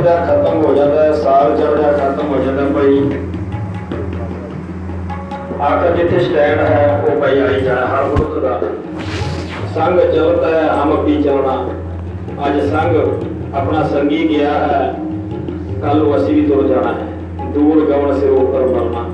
[0.00, 2.98] ਚੜ੍ਹਦਾ ਖਤਮ ਹੋ ਜਾਂਦਾ ਹੈ, ਸਾਲ ਚੜ੍ਹਦਾ ਖਤਮ ਹੋ ਜਾਂਦਾ ਭਾਈ
[5.60, 8.60] ਆਖਰ ਜਿੱਥੇ ਸਟੈਂਡ ਹੈ, ਉਹ ਭਾਈ ਆਈ ਜਾਣਾ, ਹਰ ਮਨੁੱਖ ਦਾ।
[9.74, 11.56] ਸੰਗ ਚਲਦਾ ਹੈ, ਹਮ ਵੀ ਚਲਣਾ
[12.46, 12.96] ਅੱਜ ਸੰਗ
[13.54, 14.94] ਆਪਣਾ ਸੰਗੀ ਗਿਆ ਹੈ
[15.82, 19.04] ਕੱਲ ਨੂੰ ਅਸੀਂ ਵੀ ਤੁਰ ਜਾਣਾ ਹੈ। ਦੂਰ ਗਵਨ ਸਿਰ ਉੱਪਰ ਮਰਨਾ।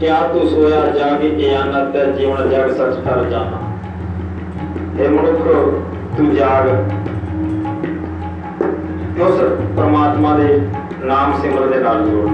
[0.00, 3.58] ਕਿਆ ਤੂੰ ਸੋਇਆ ਜਾਗੇ ਇਆਨਤ ਹੈ ਜੀਵਨ ਜਗ ਸੱਚ ਕਰ ਜਾਣਾ
[5.00, 5.46] ਇਹ ਮਨੁੱਖ,
[6.16, 6.68] ਤੂੰ ਜਾਗ।
[9.20, 9.40] ਉਸ
[9.76, 10.60] ਪ੍ਰਮਾਤਮਾ ਦੇ
[11.04, 12.28] ਨਾਮ ਸਿਮਰਨ ਦੇ ਨਾਲ ਜੋੜ।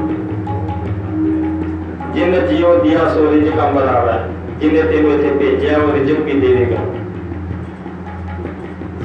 [2.14, 4.12] ਜਿਨ ਜੀਵ ਦਿਆ ਸੋ ਰਿਜਕ ਅੰਬਰ ਆਵੇ
[4.60, 6.76] ਜਿਨੇ ਤੈਨੂੰ ਇੱਥੇ ਭੇਜਿਆ, ਉਹ ਰਿਜਕ ਵੀ ਦੇਵੇਗਾ।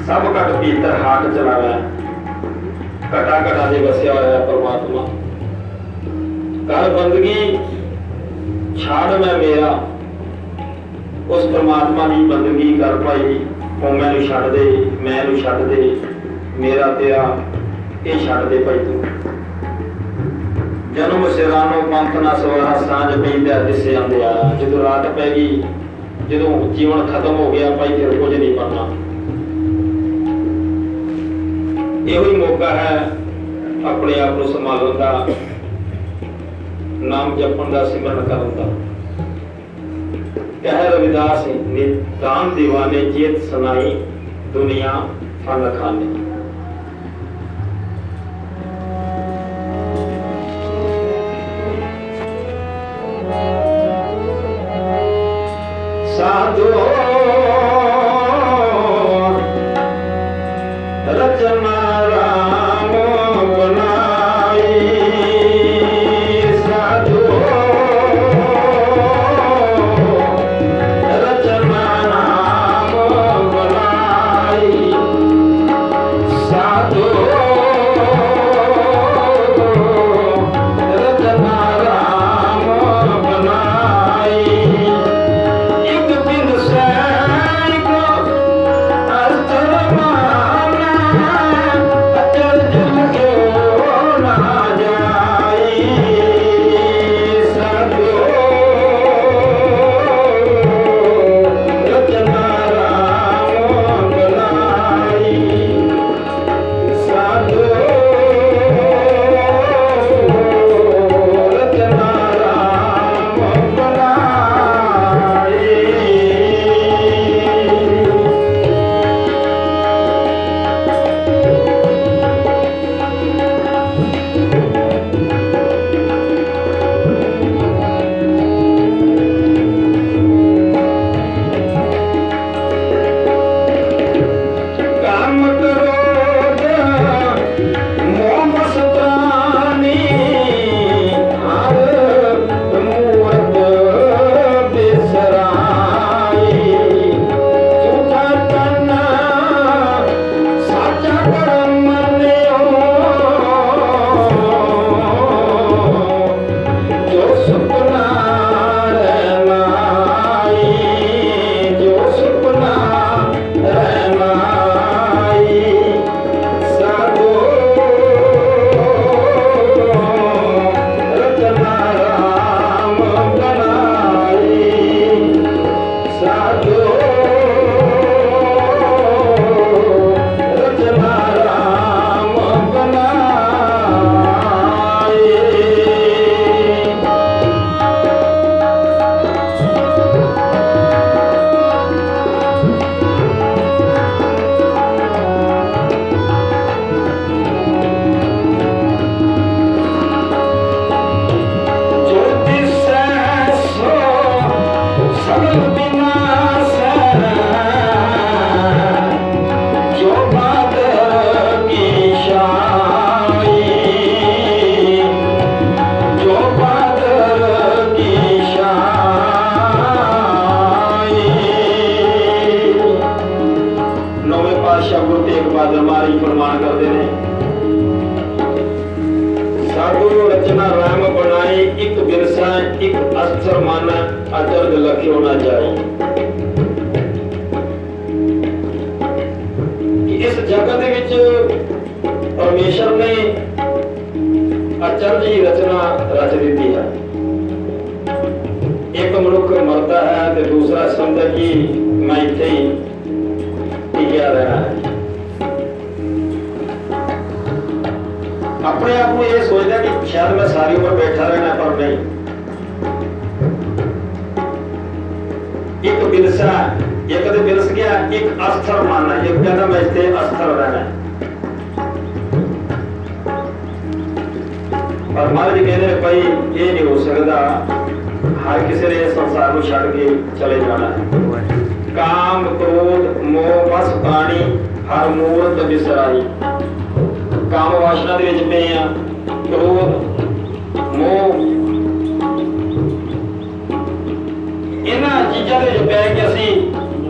[0.06, 1.72] ਸਭ ਘਟ ਪੀਤਰ ਹਾਟ ਚਲਾਵੇ।
[3.10, 5.06] ਘਟਾ ਘਟਾ ਦੇ ਵਸਿਆ ਹੋਇਆ ਪ੍ਰਮਾਤਮਾ।
[6.68, 7.58] ਕਰ ਬੰਦਗੀ
[8.76, 9.86] ਛਾੜ ਮੈਂ ਮੇਰਾ।
[11.28, 13.40] ਉਸ ਪ੍ਰਮਾਤਮਾ ਦੀ ਬੰਦਗੀ ਕਰ ਪਾਈ
[13.82, 16.00] ਉਹ ਮੈਨੂੰ ਛੱਡ ਦੇ, ਮੈਂ ਨੂੰ ਛੱਡ ਦੇ।
[16.58, 17.38] ਮੇਰਾ ਤੇਰਾ
[18.06, 19.04] ਇਹ ਛੱਡ ਦੇ ਭਾਈ ਤੂੰ।
[20.94, 25.62] ਜਨਮ ਸਿਰਾਨੋ ਪੰਥ ਨਾ ਸਵਾਰਾ ਸਾਂਝ ਪੈਂਦਾ ਦਿਸੇ ਆਂਦੇ ਆ। ਜਦੋਂ ਰਾਤ ਪੈ ਗਈ,
[26.30, 28.88] ਜਦੋਂ ਜੀਵਨ ਖਤਮ ਹੋ ਗਿਆ, ਭਾਈ ਫਿਰ ਕੁਝ ਨਹੀਂ ਬਣਨਾ
[32.12, 33.10] ਇਹੋ ਹੀ ਮੌਕਾ ਹੈ
[33.86, 35.28] ਆਪਣੇ ਆਪ ਨੂੰ ਸੰਭਾਲਣ ਦਾ,
[37.00, 38.68] ਨਾਮ ਜਪਣ ਦਾ, ਸਿਮਰਨ ਕਰਨ ਦਾ।
[40.62, 43.96] ਕਹਿ ਰਵਿਦਾਸ ਨੇ, ਦਾਨ دیਵਾਨੇ ਜੀਤ ਸੁਨਾਈ
[44.54, 45.02] ਦੁਨੀਆ
[45.46, 46.25] ਫਨ ਖਾਨੇ
[56.26, 57.05] ਸਾਧੂ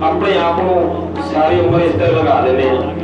[0.07, 2.95] ਆਪਣੇ ਆਪ ਨੂੰ ਸਾਰੀ ਉਮਰ ਇਸ ਤੇ ਲਗਾ ਦਿੰਦੇ ਹਾਂ।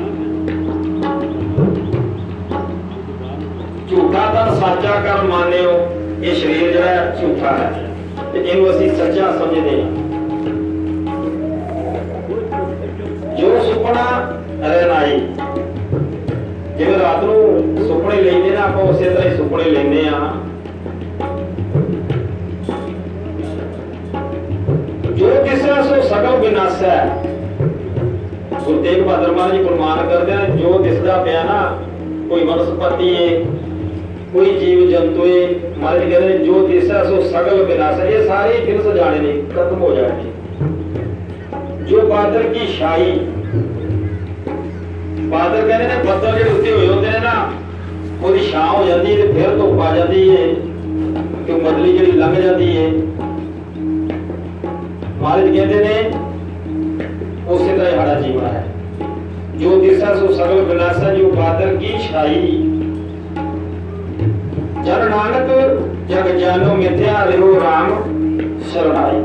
[3.91, 5.73] ਝੂਠਾ ਤਾਂ ਸੱਚਾ ਕਰ ਮੰਨਿਓ,
[6.23, 7.91] ਇਹ ਸਰੀਰ ਜਿਹੜਾ ਹੈ ਝੂਠਾ ਹੈ।
[8.33, 9.91] ਤੇ ਇਹਨੂੰ ਅਸੀਂ ਸੱਚਾ ਸਮਝਦੇ ਹਾਂ।
[13.37, 14.05] ਜੋ ਸੁਪਨਾ
[14.61, 15.21] ਰਹਿਣਾਈ
[16.79, 20.33] ਜਿਵੇਂ ਰਾਤ ਨੂੰ ਸੁਪਨੇ ਲੈਂਦੇ ਨਾ, ਆਪਾਂ ਉਸੇ ਤਰ੍ਹਾਂ ਹੀ ਸੁਪਨੇ ਲੈਂਦੇ ਆ
[25.23, 27.23] ਜੋ ਦਿਸਦਾ ਸੋ ਸਗਲ ਵਿਨਾਸ਼ ਹੈ
[28.65, 31.59] ਗੁਰੂ ਤੇਗ ਬਹਾਦਰ ਮਹਾਰਾਜ ਜੀ ਪ੍ਰਮਾਣ ਕਰਦੇ ਨੇ ਜੋ ਦਿਸਦਾ ਪਿਆ ਨਾ,
[32.29, 33.29] ਕੋਈ ਵਨਸਪਤੀ ਹੈ
[34.33, 35.47] ਕੋਈ ਜੀਵ ਜੰਤੂ ਹੈ
[35.79, 39.83] ਮਹਾਰਾਜ ਕਹਿੰਦੇ ਨੇ, ਜੋ ਦਿਸਦਾ ਸੋ ਸਗਲ ਵਿਨਾਸ਼ ਹੈ, ਇਹ ਸਾਰੇ ਦਿਨ ਜਾਣੇ ਨੇ, ਖਤਮ
[39.83, 40.31] ਹੋ ਜਾਣਗੇ।
[41.87, 43.19] ਜੋ ਬਾਦਲ ਕੀ ਛਾਈ
[45.29, 47.51] ਬਾਦਲ ਕਹਿੰਦੇ ਨੇ, ਬੱਦਲ ਜਿਹੜੇ ਉੱਤੇ ਹੋਏ ਹੁੰਦੇ ਨੇ ਨਾ,
[48.23, 50.47] ਉਹਦੀ ਛਾਂ ਹੋ ਜਾਂਦੀ ਹੈ ਤੇ ਫਿਰ ਧੁੱਪ ਆ ਜਾਂਦੀ ਹੈ
[51.47, 52.91] ਕਿ ਬਦਲੀ ਜਿਹੜੀ ਲੰਘ ਜਾਂਦੀ ਹੈ
[55.23, 56.11] ਮਹਾਰਾਜ ਕਹਿੰਦੇ ਨੇ
[57.49, 58.65] ਉਸੇ ਤਰ੍ਹਾਂ ਹੀ ਜੀਵਨ ਹੈ।
[59.57, 62.57] ਜੋ ਦਿਸਾ ਸੋ ਸਗਲ ਵਿਨਾਸ਼ਾ ਜੋ ਬਾਦਲ ਕੀ ਛਾਈ।
[64.85, 65.51] ਜਨ ਨਾਨਕ
[66.09, 67.91] ਜਗ ਜਾਨੋ ਮਿਥਿਆ ਰਿਓ ਰਾਮ
[68.73, 69.21] ਸਰਣਾਈ।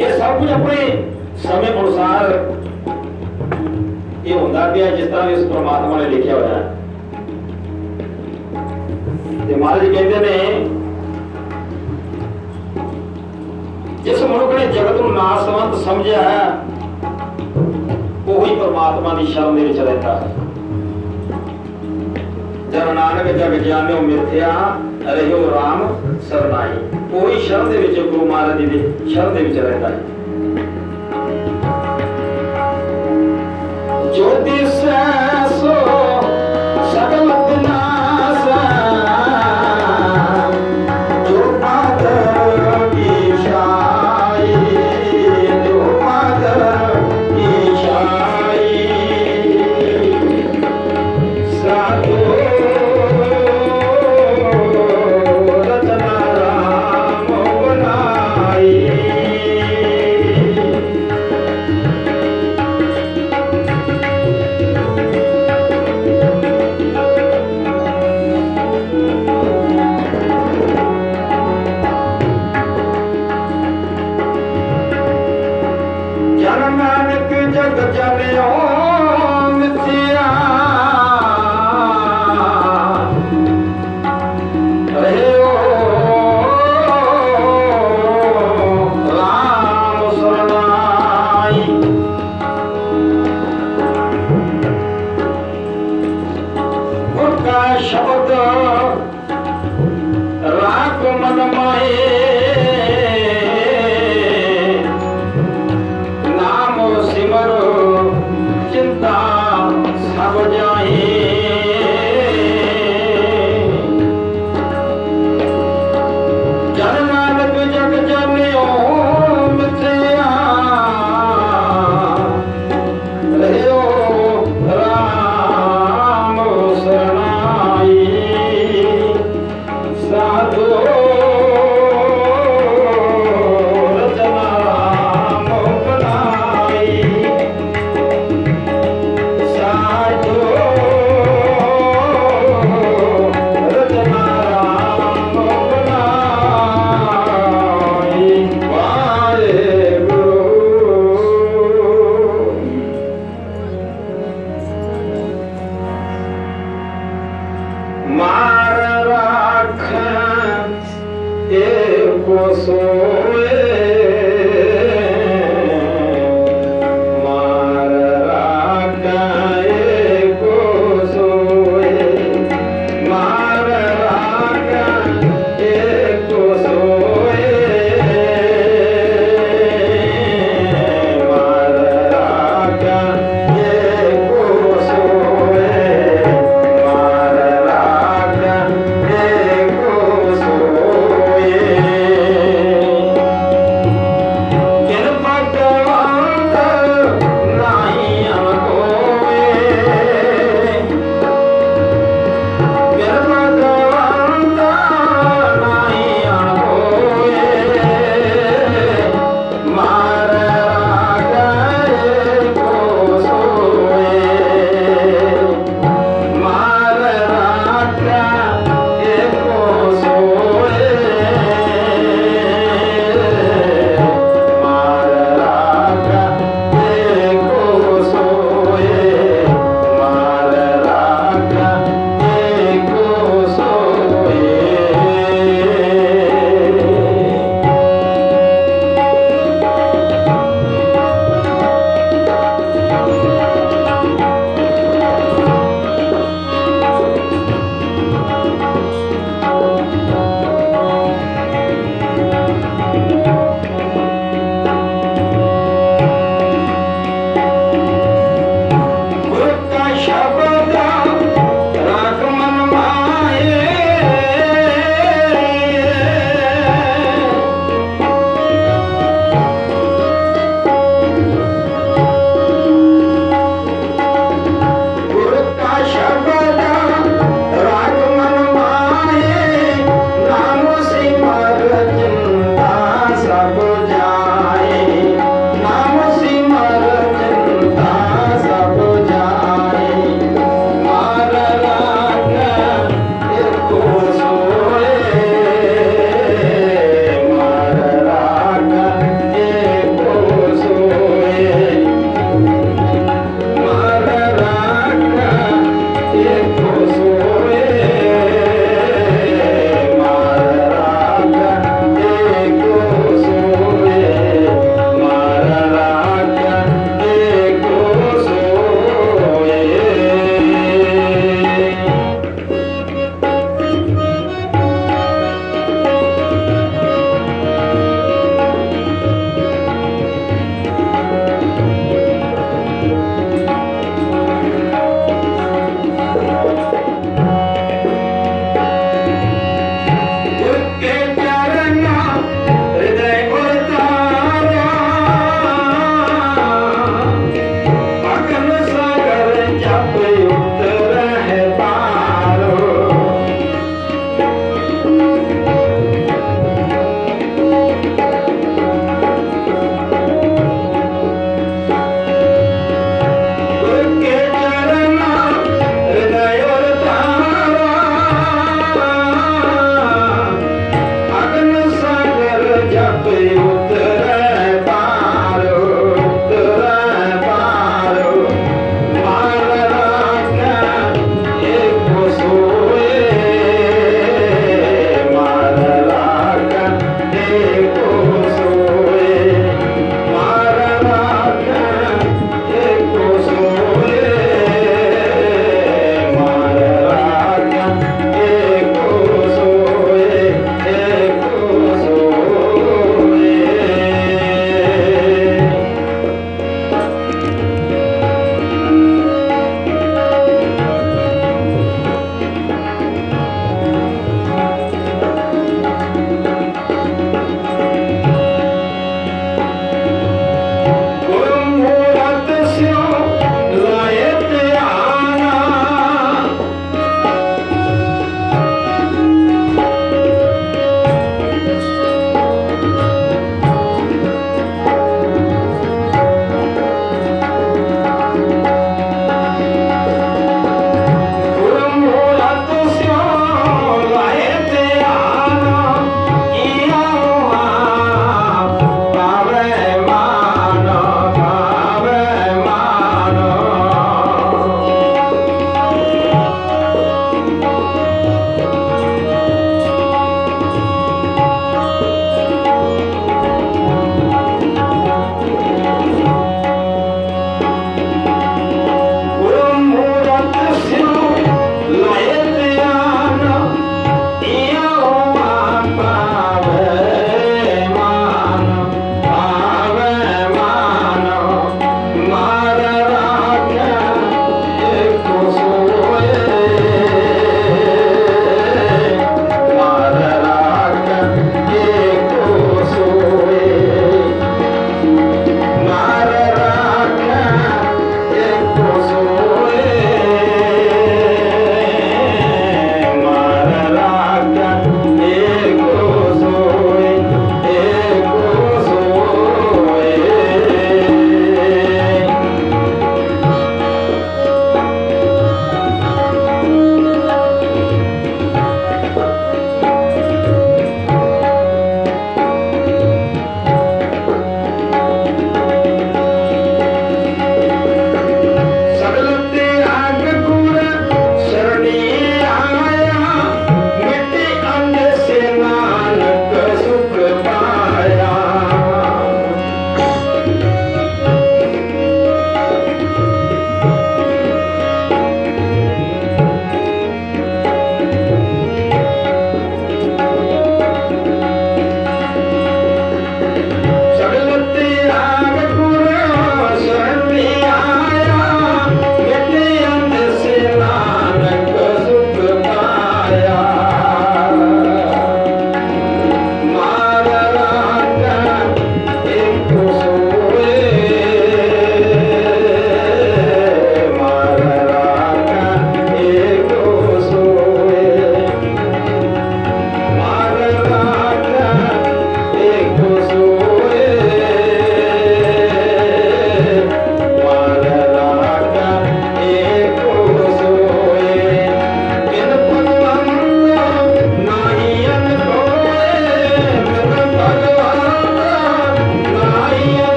[0.00, 0.76] ਇਹ ਸਭ ਕੁਝ ਆਪਣੇ
[1.36, 2.54] ਸਮੇਂ ਅਨੁਸਾਰ
[4.26, 6.74] ਇਹ ਹੁੰਦਾ ਪਿਆ, ਜਿਸ ਤਰ੍ਹਾਂ ਇਸ ਪ੍ਰਮਾਤਮਾ ਨੇ ਲਿਖਿਆ ਹੋਇਆ। ਹੈ
[9.48, 10.68] ਤੇ ਮਹਾਰਾਜ ਕਹਿੰਦੇ ਨੇ
[14.04, 16.58] ਜਿਸ ਮਨੁੱਖ ਨੇ ਜਗਤ ਨੂੰ ਨਾਸਵੰਤ ਸਮਝਿਆ ਹੈ,
[18.28, 20.34] ਉਹੀ ਪ੍ਰਮਾਤਮਾ ਦੀ ਸ਼ਰਨ ਦੇ ਵਿੱਚ ਰਹਿੰਦਾ ਹੈ।
[22.72, 24.52] ਜਨ ਨਾਨਕ ਜਗ ਜਾਣਿਓ ਮਿਥਿਆ
[25.06, 25.80] ਰਹਿਓ RAM
[26.30, 26.78] ਸਰਨਾਈ।
[27.14, 30.00] ਉਹੀ ਸ਼ਰਨ ਦੇ ਵਿੱਚ, ਗੁਰੂ ਮਹਾਰਾਜ ਜੀ ਦੇ ਸ਼ਰਨ ਦੇ ਵਿੱਚ ਰਹਿੰਦਾ ਹੈ।
[34.16, 35.74] ਜੋ ਦਿਸੈ ਸੋ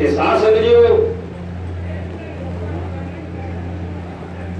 [0.00, 0.74] ਤੇ ਸਾਧ ਸੰਗਤ ਜੀ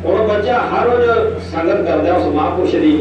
[0.05, 2.93] ਉਹ ਬੱਚਾ ਹਰ ਰੋਜ਼ ਸੰਗਤ ਕਰਦਾ ਉਸ ਮਹਾਂਪੁਰਸ਼ ਦੀ।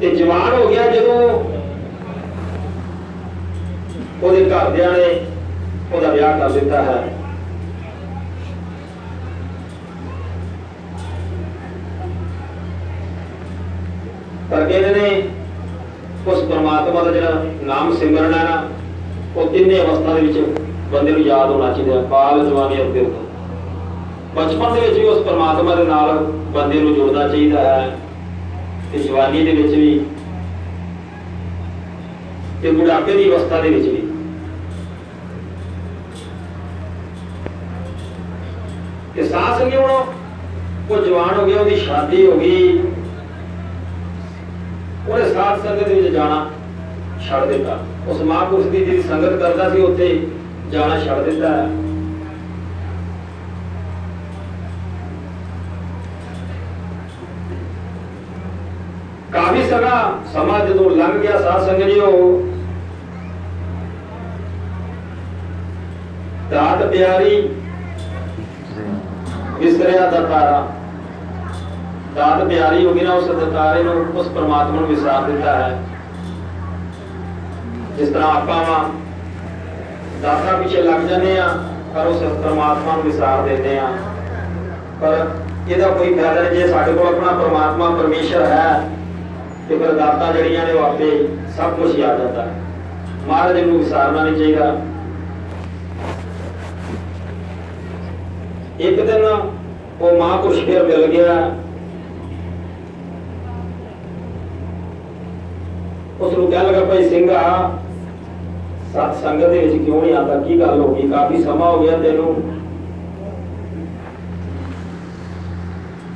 [0.00, 1.20] ਤੇ ਜਵਾਨ ਹੋ ਗਿਆ ਜਦੋਂ
[4.22, 5.08] ਉਹਦੇ ਘਰਦਿਆਂ ਨੇ
[5.92, 7.17] ਉਹਦਾ ਵਿਆਹ ਕਰ ਦਿੱਤਾ ਹੈ।
[16.68, 18.62] ਪਰਮਾਤਮਾ ਦਾ ਜਿਹੜਾ ਨਾਮ ਸਿਮਰਨ ਹੈ ਨਾ,
[19.36, 20.38] ਉਹ ਤਿੰਨੇ ਅਵਸਥਾ ਦੇ ਵਿੱਚ
[20.92, 23.12] ਬੰਦੇ ਨੂੰ ਯਾਦ ਹੋਣਾ ਚਾਹੀਦਾ ਬਾਲ ਜਵਾਨੀ ਅਤੇ ਬਿਰਧ
[24.34, 26.18] ਬਚਪਨ ਦੇ ਵਿੱਚ ਵੀ ਉਸ ਪਰਮਾਤਮਾ ਦੇ ਨਾਲ
[26.54, 27.96] ਬੰਦੇ ਨੂੰ ਜੁੜਨਾ ਚਾਹੀਦਾ ਹੈ
[28.92, 30.00] ਤੇ ਜਵਾਨੀ ਦੇ ਵਿੱਚ ਵੀ
[32.62, 34.02] ਤੇ ਬੁਢਾਪੇ ਦੀ ਅਵਸਥਾ ਦੇ ਵਿੱਚ ਵੀ।
[39.14, 39.90] ਤੇ ਸਾਹ ਸੰਗੀ ਹੁਣ
[40.90, 42.78] ਉਹ ਜਵਾਨ ਹੋ ਗਿਆ ਉਹਦੀ ਸ਼ਾਦੀ ਹੋ ਗਈ।
[45.08, 46.46] ਉਹਨੇ ਸਾਧ ਸੰਗਤ ਵਿੱਚ ਜਾਣਾ।
[47.28, 50.28] ਛੱਡ ਦਿੱਤਾ। ਉਸ ਮਹਾਂਪੁਰਸ਼ ਦੀ ਜਿਹੜੀ ਸੰਗਤ ਕਰਦਾ ਸੀ, ਉੱਥੇ
[50.70, 51.48] ਜਾਣਾ ਛੱਡ ਦਿੱਤਾ।
[59.32, 59.96] ਕਾਫੀ ਸਗਾ
[60.32, 62.42] ਸਮਾਂ ਜਦੋਂ ਲੰਘ ਗਿਆ ਸਾਧ ਸੰਗਤ ਜੀ ਉਹ
[66.50, 67.36] ਦਾਤ ਪਿਆਰੀ
[69.58, 70.66] ਵਿਸਰਿਆ ਦਤਾਰਾ
[72.14, 75.78] ਦਾਤ ਪਿਆਰੀ ਹੋ ਗਈ ਨਾ, ਉਸ ਦਤਾਰੇ ਨੂੰ, ਉਸ ਪਰਮਾਤਮਾ ਨੂੰ ਵਿਸਾਰ ਦਿੱਤਾ ਹੈ।
[77.98, 78.78] ਜਿਸ ਤਰ੍ਹਾਂ ਆਪਾਂ ਵਾ
[80.22, 81.48] ਦਾਤਾ ਪਿੱਛੇ ਲੱਗ ਜਾਂਦੇ ਆ
[81.94, 83.92] ਪਰ ਉਸ ਪਰਮਾਤਮਾ ਨੂੰ ਵਿਸਾਰ ਦਿੰਦੇ ਆ
[85.00, 85.26] ਪਰ
[85.68, 88.88] ਇਹਦਾ ਕੋਈ ਫਾਇਦਾ ਨਹੀਂ, ਜੇ ਸਾਡੇ ਕੋਲ ਆਪਣਾ ਪਰਮਾਤਮਾ, ਪਰਮੇਸ਼ਰ ਹੈ,
[89.68, 91.10] ਤੇ ਫਿਰ ਦਾਤਾਂ ਜਿਹੜੀਆਂ ਨੇ ਉਹ ਆਪੇ
[91.56, 92.52] ਸਭ ਕੁਝ ਹੀ ਆ ਜਾਂਦਾ ਹੈ।
[93.26, 94.76] ਮਹਾਰਾਜ ਨੂੰ ਵਿਸਾਰਨਾ ਨਹੀਂ ਚਾਹੀਦਾ।
[98.78, 101.34] ਇੱਕ ਦਿਨ ਉਹ ਮਹਾਂਪੁਰਸ਼ ਫਿਰ ਮਿਲ ਗਿਆ।
[106.20, 107.78] ਉਸ ਨੂੰ ਕਹਿ ਲਗਾ, ਭਾਈ ਸਿੰਘਾ
[108.92, 110.38] ਸਤ ਸੰਗਤ ਦੇ ਵਿੱਚ ਕਿਉਂ ਨਹੀਂ ਆਉਂਦਾ?
[110.40, 111.08] ਕੀ ਗੱਲ ਹੋ ਗਈ?
[111.08, 112.34] ਕਾਫੀ ਸਮਾਂ ਹੋ ਗਿਆ ਤੈਨੂੰ।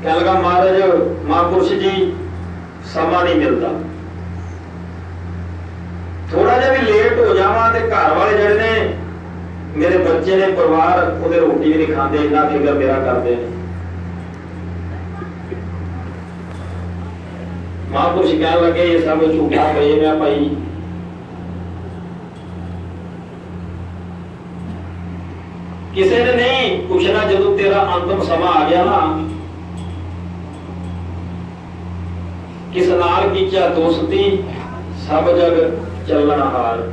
[0.03, 0.83] ਕਹਿ ਲਗਾ ਮਹਾਰਾਜ,
[1.25, 2.13] ਮਹਾਂਪੁਰਸ਼ ਜੀ,
[2.95, 3.69] ਸਮਾਂ ਨਹੀਂ ਮਿਲਦਾ।
[6.33, 8.95] ਥੋੜਾ ਜਿਹਾ ਵੀ ਲੇਟ ਹੋ ਜਾਵਾਂ ਤੇ ਘਰ ਵਾਲੇ ਜਿਹੜੇ ਨੇ,
[9.77, 13.47] ਮੇਰੇ ਬੱਚੇ ਨੇ ਪਰਿਵਾਰ, ਉਹਦੇ ਰੋਟੀ ਵੀ ਨਹੀਂ ਖਾਂਦੇ, ਇੰਨਾ ਫਿਕਰ ਮੇਰਾ ਕਰਦੇ ਨੇ।
[17.91, 20.57] ਮਹਾਂਪੁਰਸ਼ ਕਹਿਣ ਲੱਗੇ, ਇਹ ਸਭ ਝੂਠਾ ਪ੍ਰੇਮ ਹੈ ਭਾਈ।
[25.95, 29.19] ਕਿਸੇ ਨੇ ਨਹੀਂ, ਪੁੱਛਣਾ ਜਦੋਂ ਤੇਰਾ ਅੰਤਮ ਸਮਾਂ ਆ ਗਿਆ ਨਾ।
[32.73, 34.43] ਕਿਸ ਨਾਲ ਕੀਚਾ ਦੋਸਤੀ,
[35.09, 35.59] ਸਭ ਜਗ
[36.09, 36.89] ਚੱਲਣ ਹਾਰ।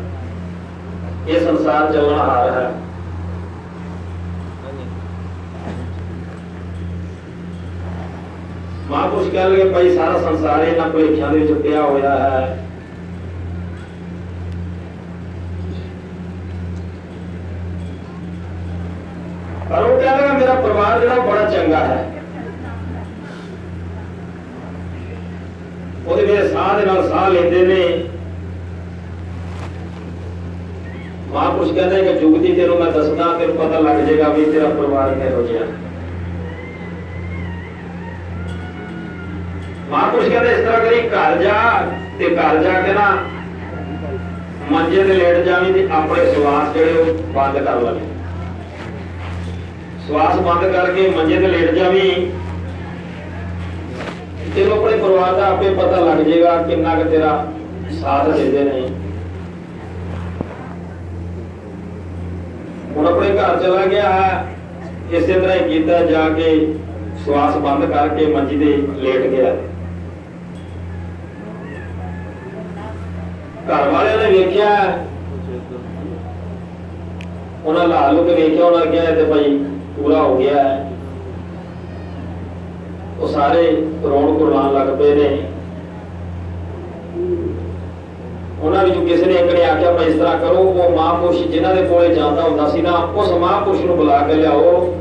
[1.30, 2.72] ਇਹ ਸੰਸਾਰ ਚੱਲਣ ਹਾਰ ਹੈ।
[8.90, 12.69] ਮਹਾਂਪੁਰਸ਼ ਕਹਿ ਲਗੇ ਭਾਈ, ਸਾਰਾ ਸੰਸਾਰ ਇਹਨਾਂ ਭੁਲੇਖਿਆਂ ਦੇ ਵਿੱਚ ਪਿਆ ਹੋਇਆ ਹੈ।
[19.70, 22.06] ਪਰ ਉਹ ਕਹਿੰਦਾ ਮੇਰਾ ਪਰਿਵਾਰ ਜਿਹੜਾ ਉਹ ਬੜਾ ਚੰਗਾ ਹੈ।
[26.08, 27.84] ਉਹਦੇ ਮੇਰੇ ਸਾਹ ਦੇ ਨਾਲ ਸਾਹ ਲੈਂਦੇ ਨੇ।
[31.32, 35.42] ਮਹਾਂਪੁਰਸ਼ ਕਹਿੰਦੇ ਕਿ ਜੁਗਤੀ ਤੈਨੂੰ ਮੈਂ ਦੱਸਦਾ, ਤੈਨੂੰ ਪਤਾ ਲੱਗ ਜਾਏਗਾ ਵੀ ਤੇਰਾ ਪਰਿਵਾਰ ਕਿਹੋ
[35.48, 35.66] ਜਿਹਾ।
[39.90, 41.58] ਮਹਾਂਪੁਰਸ਼ ਕਹਿੰਦੇ ਇਸ ਤਰ੍ਹਾਂ ਕਰੀ, ਘਰ ਜਾ
[42.20, 43.18] ਤੇ ਘਰ ਜਾ ਕੇ ਨਾ
[44.72, 48.02] ਮੰਜੇ ਤੇ ਲੇਟ ਜਾਵੀਂ ਤੇ ਆਪਣੇ ਸਵਾਸ ਜਿਹੜੇ ਉਹ ਬੰਦ ਕਰ ਲਵੇ।
[50.10, 52.12] ਸਵਾਸ ਬੰਦ ਕਰਕੇ ਮੰਜੇ ਤੇ ਲੇਟ ਜਾਵੀਂ।
[54.56, 57.34] ਤੈਨੂੰ ਆਪਣੇ ਪਰਿਵਾਰ ਦਾ ਆਪੇ ਪਤਾ ਲੱਗ ਜਾਏਗਾ ਕਿੰਨਾ ਕੁ ਤੇਰਾ
[58.00, 58.82] ਸਾਥ ਦਿੰਦੇ ਨੇ
[62.96, 64.56] ਹੁਣ ਆਪਣੇ ਘਰ ਚਲਾ ਗਿਆ ਹੈ
[65.12, 66.50] ਇਸੇ ਤਰ੍ਹਾਂ ਹੀ ਕੀਤਾ ਜਾ ਕੇ
[67.26, 69.56] ਸਵਾਸ ਬੰਦ ਕਰਕੇ ਮੰਜੀ ਤੇ ਲੇਟ ਗਿਆ।
[73.68, 74.70] ਘਰ ਵਾਲਿਆਂ ਨੇ ਵੇਖਿਆ,
[77.66, 79.60] ਉਹਨਾਂ ਲਾਲੂ ਕੇ ਵੇਖਿਆ, ਉਹਨਾਂ ਕਿਹਾ ਤੇ ਭਾਈ
[80.04, 80.92] ਪੂਰਾ ਹੋ ਗਿਆ ਹੈ।
[83.20, 83.64] ਉਹ ਸਾਰੇ
[84.04, 85.30] ਰੋਣ ਕੁਰਲਾਣ ਲੱਗ ਪਏ ਨੇ।
[88.62, 91.82] ਉਹਨਾਂ ਵਿੱਚੋਂ ਕਿਸੇ ਨੇ ਇੱਕ ਨੇ ਆਖਿਆ ਭਾਈ ਇਸ ਤਰ੍ਹਾਂ ਕਰੋ, ਉਹ ਮਹਾਂਪੁਰਸ਼ ਜਿਨ੍ਹਾਂ ਦੇ
[91.82, 94.96] ਕੋਲੇ ਜਾਂਦਾ ਹੁੰਦਾ ਸੀ ਨਾ, ਉਸ ਮਹਾਂਪੁਰਸ਼ ਨੂੰ ਬੁਲਾ ਕੇ ਲਿਆਓ।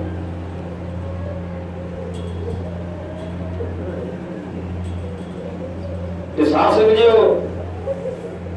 [6.36, 7.40] ਤੇ ਸਾਧ ਸੰਗਤ ਜੀ ਉਹ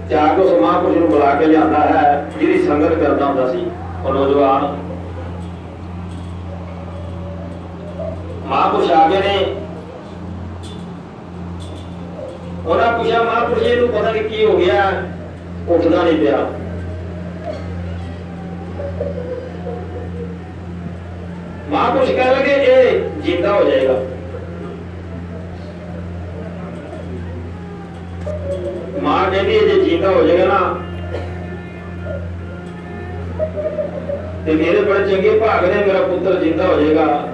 [0.10, 3.66] ਤਿਆਗ ਉਸ ਮਹਾਂਪੁਰਸ਼ ਨੂੰ ਬੁਲਾ ਕੇ ਲਿਆਂਦਾ ਹੈ ਜਿਹਦੀ ਸੰਗਤ ਕਰਦਾ ਹੁੰਦਾ ਸੀ।
[4.06, 4.76] ਉਹ ਨੌਜਵਾਨ
[8.52, 9.36] ਮਹਾਂਪੁਰਸ਼ ਆ ਗਏ ਨੇ
[12.66, 14.84] ਉਹਨਾਂ ਪੁੱਛਿਆ ਮਹਾਂਪੁਰਸ਼ ਜੀ ਨੂੰ ਪਤਾ ਨਹੀਂ ਕੀ ਹੋ ਗਿਆ
[15.68, 16.38] ਉੱਠਦਾ ਨਹੀਂ ਪਿਆ
[21.70, 23.94] ਮਹਾਂਪੁਰਸ਼ ਕਹਿ ਲਗੇ ਇਹ ਜਿੰਦਾ ਹੋ ਜਾਏਗਾ
[29.02, 30.60] ਮਾਂ ਕਹਿੰਦੀ ਇਹ ਜੇ ਜਿੰਦਾ ਹੋ ਜਾਏਗਾ ਨਾ
[34.46, 37.32] ਤੇ ਮੇਰੇ ਬੜੇ ਚੰਗੇ ਭਾਗ ਨੇ ਮੇਰਾ ਪੁੱਤਰ ਜਿੰਦਾ ਹੋ ਜਾਏਗਾ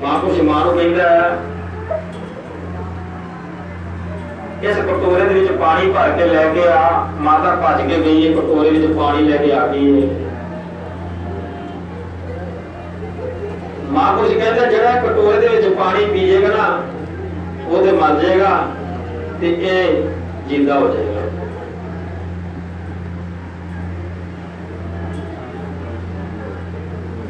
[0.00, 1.38] ਮਾਂ ਕੁਛ ਮਾਂ ਨੂੰ ਕਹਿੰਦਾ ਹੈ,
[4.62, 6.80] ਇਸ ਕਟੋਰੇ ਦੇ ਵਿੱਚ ਪਾਣੀ ਭਰ ਕੇ ਲੈ ਕੇ ਆ
[7.20, 10.08] ਮਾਤਾ ਭੱਜ ਕੇ ਗਈ ਹੈ ਕਟੋਰੇ ਵਿੱਚ ਪਾਣੀ ਲੈ ਕੇ ਆ ਗਈ ਹੈ।
[13.90, 16.66] ਮਾਂ ਕੁਛ ਕਹਿੰਦਾ ਜਿਹੜਾ ਕਟੋਰੇ ਦੇ ਵਿੱਚ ਪਾਣੀ ਪੀਏਗਾ ਨਾ
[17.68, 18.50] ਉਹ ਤੇ ਮਰ ਜਾਏਗਾ
[19.40, 20.02] ਤੇ ਇਹ
[20.48, 21.15] ਜਿੰਦਾ ਹੋ ਜਾਏਗਾ।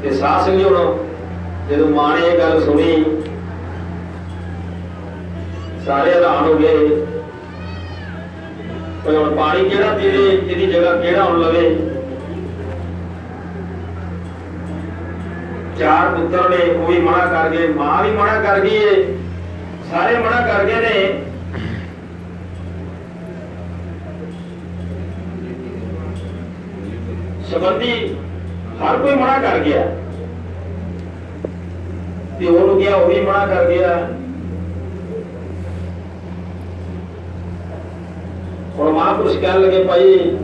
[0.06, 0.98] ਤੇ ਸਾਧ ਸੰਗਤ ਜੀ ਹੁਣ
[1.68, 3.04] ਜਦੋਂ ਮਾਂ ਨੇ ਇਹ ਗੱਲ ਸੁਣੀ,
[5.86, 6.88] ਸਾਰੇ ਹੈਰਾਨ ਹੋ ਗਏ
[9.04, 11.70] ਕੋਈ ਹੁਣ ਪਾਣੀ ਕਿਹੜਾ ਪੀਵੇ, ਇਹਦੀ ਜਗ੍ਹਾ ਕਿਹੜਾ ਹੁਣ ਲਵੇ।
[15.78, 19.16] ਚਾਰ ਪੁੱਤਰ ਨੇ, ਉਹ ਵੀ ਮਨਾ ਕਰ ਗਏ, ਮਾਂ ਵੀ ਮਨਾ ਕਰ ਗਈ ਏ।
[19.90, 21.24] ਸਾਰੇ ਮਨਾ ਕਰ ਗਏ ਨੇ।
[27.50, 28.16] ਸੰਬੰਧੀ
[28.82, 29.82] ਹਰ ਕੋਈ ਮਨਾ ਕਰ ਗਿਆ।
[32.40, 33.96] ਤੇ ਉਹਨੂੰ ਗਿਆ ਉਹ ਵੀ ਮਨਾ ਕਰ ਗਿਆ।
[38.78, 40.36] ਹੁਣ ਮਹਾਂਪੁਰਸ਼ ਕਹਿਣ ਲੱਗੇ, ਭਾਈ,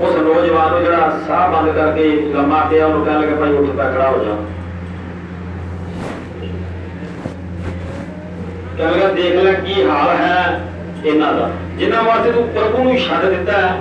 [0.00, 3.90] ਉਸ ਨੌਜਵਾਨ ਨੂੰ ਜਿਹੜਾ ਸਾਹ ਬੰਦ ਕਰਕੇ ਲੰਮਾ ਪਿਆ, ਉਹਨੂੰ ਕਹਿਣ ਲੱਗੇ, ਭਾਈ, ਉੱਠ ਪੈ
[3.92, 4.36] ਖੜਾ ਹੋ ਜਾ।
[8.78, 10.60] ਕਹਿਣ ਲੱਗਾ, ਦੇਖ ਲੈ ਕੀ ਹਾਲ ਹੈ
[11.04, 13.80] ਇਹਨਾਂ ਦਾ। ਜਿਨ੍ਹਾਂ ਵਾਸਤੇ ਤੂੰ ਪ੍ਰਭੂ ਨੂੰ ਛੱਡ ਦਿੱਤਾ ਹੈ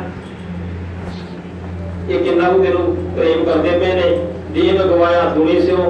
[2.09, 4.09] ਇਹ ਕਿੰਨਾ ਕੁ ਤੈਨੂੰ ਪ੍ਰੇਮ ਕਰਦੇ ਪਏ ਨੇ
[4.53, 5.83] ਦੀਨ ਗਵਾਇਆ ਦੁਨੀ ਸਿਓ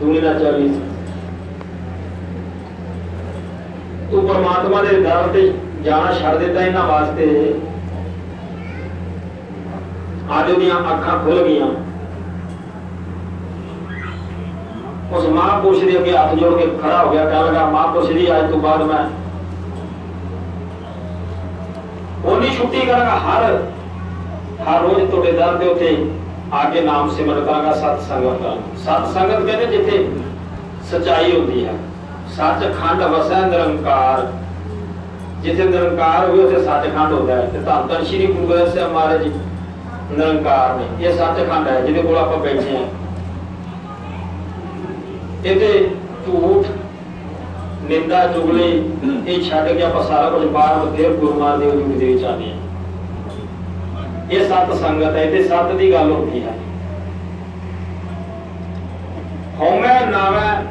[0.00, 0.68] ਦੁਨੀ ਨਾ ਚਾਲੀ।
[4.10, 7.26] ਤੂੰ ਪਰਮਾਤਮਾ ਦੇ ਦਰ ਤੇ ਜਾਣਾ ਛੱਡ ਦਿੱਤਾ ਇਹਨਾਂ ਵਾਸਤੇ।
[10.38, 11.66] ਅੱਜ ਉਹਦੀਆਂ ਅੱਖਾਂ ਖੁੱਲ ਗਈਆਂ।
[15.12, 18.50] ਉਸ ਮਹਾਂਪੁਰਸ਼ ਦੇ ਅੱਗੇ ਹੱਥ ਜੋੜ ਕੇ ਖੜਾ ਹੋ ਗਿਆ, ਕਹਿਣ ਲੱਗਾ ਮਹਾਂਪੁਰਸ਼ ਜੀ, ਅੱਜ
[18.50, 19.04] ਤੋਂ ਬਾਅਦ ਮੈਂ
[22.24, 23.42] ਉਹਨੀ ਛੁੱਟੀ ਕਰਾਂਗਾ ਹਰ
[24.66, 25.96] ਹਰ ਰੋਜ਼ ਤੁਹਾਡੇ ਦਰ ਦੇ ਉੱਤੇ
[26.52, 30.06] ਆ ਕੇ ਨਾਮ ਸਿਮਰਨ ਕਰਾਂਗਾ ਸਤ ਸੰਗਤ ਕਰਾਂਗਾ ਸਤ ਸੰਗਤ ਕਹਿੰਦੇ ਜਿੱਥੇ
[30.90, 31.74] ਸਚਾਈ ਹੁੰਦੀ ਹੈ
[32.36, 34.26] ਸੱਚ ਖੰਡ ਵਸੈ ਨਿਰੰਕਾਰ
[35.42, 39.22] ਜਿੱਥੇ ਨਿਰੰਕਾਰ ਹੋਵੇ ਉੱਥੇ ਸੱਚਖੰਡ ਹੁੰਦਾ ਹੈ ਤੇ ਧੰਨ ਧੰਨ ਸ਼੍ਰੀ ਗੁਰੂ ਗ੍ਰੰਥ ਸਾਹਿਬ ਮਹਾਰਾਜ
[39.22, 39.30] ਜੀ
[40.10, 42.84] ਨਿਰੰਕਾਰ ਨੇ ਇਹ ਸੱਚਖੰਡ ਹੈ ਜਿਹਦੇ ਕੋਲ ਆਪਾਂ ਬੈਠੇ ਹਾਂ
[45.44, 45.88] ਇਹਦੇ
[46.26, 46.66] ਝੂਠ
[47.82, 48.70] ਨਿੰਦਾ ਚੁਗਲੀ
[49.26, 52.65] ਇਹ ਛੱਡ ਕੇ ਆਪਾਂ ਸਾਰਾ ਕੁਝ ਬਾਹਰ ਬਥੇਰ ਗੁਰਮਾਨ ਦੇ ਵਜੂਦ ਦੇ ਵਿੱਚ ਆਨੇ ਹਾਂ
[54.30, 56.54] ਇਹ ਸਤ ਸੰਗਤ ਹੈ ਤੇ ਸਤ ਦੀ ਗੱਲ ਹੁੰਦੀ ਹੈ।
[59.58, 60.64] ਹਉਮੈ ਨਾਵੈ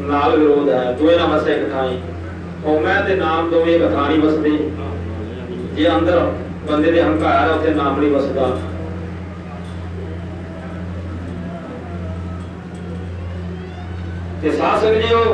[0.00, 1.98] ਨਾਲ ਵਿਰੋਧ ਹੈ, ਦੋਏ ਨਾ ਵਸੇ ਇੱਕ ਥਾਂ ਹੀ।
[2.64, 4.50] ਹਉਮੈ ਤੇ ਨਾਮ ਦੋਵੇਂ ਇੱਕ ਥਾਂ ਨਹੀਂ ਵਸਦੇ।
[5.74, 6.20] ਜੇ ਅੰਦਰ
[6.68, 8.48] ਬੰਦੇ ਦੇ ਹੰਕਾਰ ਹੈ, ਉੱਥੇ ਨਾਮ ਨਹੀਂ ਵਸਦਾ।
[14.42, 15.24] ਤੇ ਸਾਧ ਸੰਗਤ ਜੀਓ,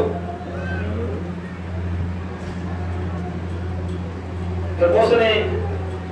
[4.78, 5.57] ਫਿਰ ਉਸ ਨੇ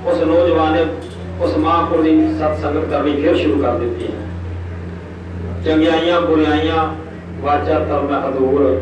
[0.07, 0.85] ਉਸ ਨੌਜਵਾਨ ਨੇ
[1.41, 4.25] ਉਸ ਮਹਾਂਪੁਰ ਦੀ ਸਤ ਸੰਗਤ ਕਰਨੀ ਫਿਰ ਸ਼ੁਰੂ ਕਰ ਦਿੱਤੀ ਹੈ।
[5.65, 6.87] ਚੰਗਿਆਈਆਂ ਬੁਰਾਈਆਂ
[7.41, 8.81] ਵਾਚਾ ਧਰਮ ਹਦੂਰ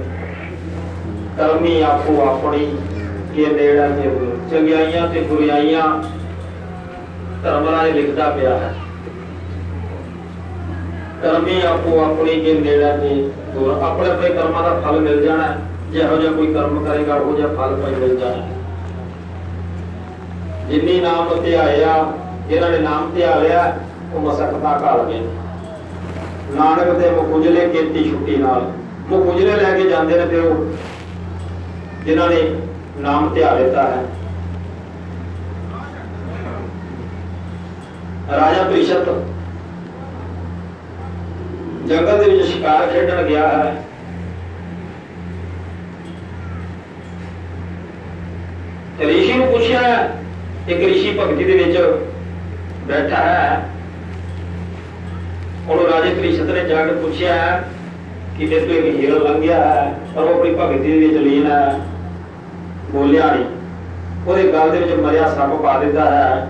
[1.38, 2.78] ਕਰਮੀ ਆਪੋ ਆਪਣੀ
[3.38, 5.82] ਇਹ ਨੇੜਾ ਤੇ ਦੂਰ ਚੰਗਿਆਈਆਂ ਤੇ ਬੁਰਾਈਆਂ
[7.44, 8.74] ਧਰਮ ਰਾਜ ਲਿਖਦਾ ਪਿਆ ਹੈ।
[11.24, 15.58] ਕਰਮੀ ਆਪੋ ਆਪਣੀ ਕੇ ਨੇੜਾ ਤੇ ਦੂਰ ਆਪਣੇ ਆਪਣੇ ਕਰਮਾਂ ਦਾ ਫਲ ਮਿਲ ਜਾਣਾ ਹੈ।
[15.92, 18.55] ਜਿਹੋ ਜਿਹਾ ਕੋਈ ਕਰਮ ਕਰੇਗਾ, ਉਹ ਜਿਹਾ ਫਲ ਭਾਈ ਮਿਲ ਜਾਣਾ ਹੈ।
[20.70, 22.14] ਜਿੰਨੀ ਨਾਮ ਧਿਆਇਆ
[22.50, 23.78] ਜਿਨ੍ਹਾਂ ਨੇ ਨਾਮ ਧਿਆ ਲਿਆ,
[24.14, 25.20] ਉਹ ਮਸਕਤਾ ਘਾਲ ਗਏ।
[26.52, 28.72] ਨਾਨਕ ਦੇ ਮੁਖੁਜਲੇ ਕੀਤੀ ਛੁੱਟੀ ਨਾਲ।
[29.10, 30.66] ਮੁਖੁਜਲੇ ਲੈ ਕੇ ਜਾਂਦੇ ਨੇ ਫਿਰ ਉਹ
[32.06, 32.38] ਜਿਨ੍ਹਾਂ ਨੇ
[32.98, 34.04] ਨਾਮ ਧਿਆ ਲਿੱਤਾ ਹੈ।
[38.32, 39.10] ਰਾਜਾ ਪ੍ਰੀਸ਼ਤ
[41.88, 43.84] ਜੰਗਲ ਦੇ ਵਿੱਚ ਸ਼ਿਕਾਰ ਖੇਡਣ ਗਿਆ ਹੈ।
[49.00, 49.82] ਤੇ ਰਿਸ਼ੀ ਨੂੰ ਪੁੱਛਿਆ
[50.68, 52.00] ਇੱਕ ਰਿਸ਼ੀ ਭਗਤੀ ਦੇ ਵਿੱਚ
[52.88, 53.64] ਬੈਠਾ ਹੈ।
[55.70, 57.64] ਉਹਨੂੰ ਰਾਜੇ ਪ੍ਰੀਸ਼ਤ ਨੇ ਜਾ ਕੇ ਪੁੱਛਿਆ
[58.38, 61.52] ਕਿ ਜੇ ਤੂੰ ਇੱਕ ਹੀਰਾ ਲੰਘ ਗਿਆ ਹੈ ਪਰ ਉਹ ਆਪਣੀ ਭਗਤੀ ਦੇ ਵਿੱਚ ਲੀਨ
[61.52, 61.80] ਹੈ।
[62.92, 63.46] ਬੋਲਿਆ ਨਹੀਂ।
[64.28, 66.48] ਉਹਦੇ ਗਲ ਦੇ ਵਿੱਚ ਮਰਿਆ ਸੱਪ ਪਾ ਦਿੱਤਾ ਹੈ।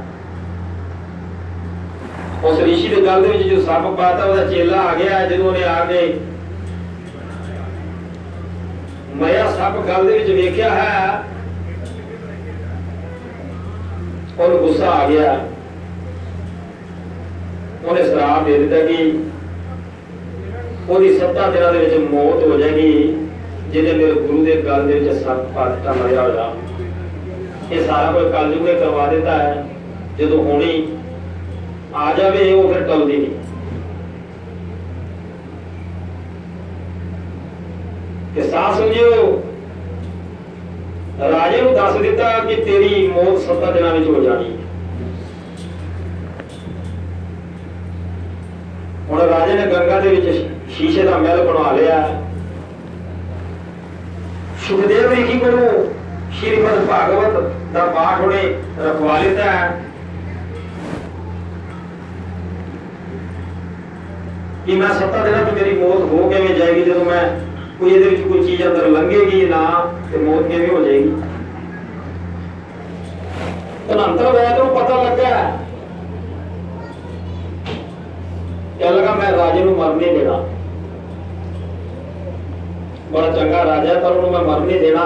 [2.43, 5.63] ਉਸ ਰਿਸ਼ੀ ਦੇ ਗਲ ਦੇ ਵਿੱਚ ਜੋ ਸੱਪ ਪਾਤਾ, ਉਹਦਾ ਚੇਲਾ ਆ ਗਿਆ ਜਦੋਂ ਉਹਨੇ
[5.63, 6.19] ਆ ਕੇ
[9.15, 11.23] ਮਰਿਆ ਸੱਪ ਗਲ ਦੇ ਵਿੱਚ ਵੇਖਿਆ ਹੈ
[14.39, 15.45] ਉਹਨੂੰ ਗੁੱਸਾ ਆ ਗਿਆ।
[17.85, 19.19] ਉਹਨੇ ਸ਼ਰਾਪ ਦੇ ਦਿੱਤਾ ਕਿ
[20.89, 23.17] ਉਹਦੀ ਸੱਤਾ ਦਿਨਾਂ ਦੇ ਵਿੱਚ ਮੌਤ ਹੋ ਜਾਏਗੀ,
[23.69, 26.53] ਜਿਹਦੇ ਮੇਰੇ ਗੁਰੂ ਦੇ ਗਲ ਦੇ ਵਿੱਚ ਸੱਪ ਪਾ ਦਿੱਤਾ ਮਰਿਆ ਹੋਇਆ।
[27.71, 29.65] ਇਹ ਸਾਰਾ ਕੋਈ ਕਲਯੁਗ ਨੇ ਕਰਵਾ ਦਿੱਤਾ ਹੈ।
[30.19, 30.87] ਜਦੋਂ ਹੋਣੀ
[31.95, 33.31] ਆ ਜਾਵੇ, ਉਹ ਫਿਰ ਟਲਦੀ ਨਹੀਂ।
[38.35, 39.43] ਤੇ ਸਾਹ ਸਮਝਿਓ
[41.21, 44.63] ਰਾਜੇ ਨੂੰ ਦੱਸ ਦਿੱਤਾ ਕਿ ਤੇਰੀ ਮੌਤ ਸੱਤਾ ਦਿਨਾਂ ਵਿੱਚ ਹੋ ਜਾਣੀ। ਹੈ
[49.09, 52.21] ਹੁਣ ਰਾਜੇ ਨੇ ਗੰਗਾ ਦੇ ਵਿੱਚ ਸ਼ੀਸ਼ੇ ਦਾ ਮਹਿਲ ਬਣਾ ਲਿਆ।
[54.67, 55.69] ਸੁਖਦੇਵ ਰਿਸ਼ੀ ਕੋਲੋਂ
[56.31, 58.43] ਸ਼੍ਰੀਮਦ ਭਾਗਵਤ ਦਾ ਪਾਠ ਉਹਨੇ
[58.79, 59.81] ਰਖਵਾ ਲਿੱਤਾ ਹੈ।
[64.65, 67.23] ਕਿ ਮੈਂ ਸੱਤਾ ਦਿਨਾਂ ਵਿੱਚ ਮੇਰੀ ਮੌਤ ਹੋ ਕਿਵੇਂ ਜਾਏਗੀ ਜਦੋਂ ਮੈਂ
[67.79, 71.13] ਕੋਈ ਇਹਦੇ ਵਿੱਚ ਕੋਈ ਚੀਜ਼ ਅੰਦਰ ਲੰਘੇਗੀ ਨਾ ਤੇ ਮੌਤ ਕਿਵੇਂ ਹੋ ਜਾਏਗੀ?
[73.87, 75.51] ਤਨੰਤਰ ਵੈਦ ਨੂੰ ਪਤਾ ਲੱਗਾ
[78.79, 80.43] ਕਿ ਲਗਾ ਮੈਂ ਰਾਜੇ ਨੂੰ ਮਰ ਨਹੀਂ ਦੇਣਾ।
[83.11, 85.03] ਬੜਾ ਚੰਗਾ ਰਾਜਾ ਹੈ, ਪਰ ਉਹਨੂੰ ਮੈਂ ਮਰ ਨਹੀਂ ਦੇਣਾ।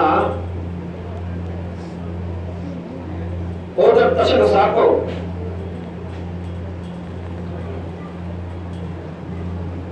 [3.78, 5.06] ਉਹ ਜਦ ਤਸ਼ਕ ਸਾਕੋ।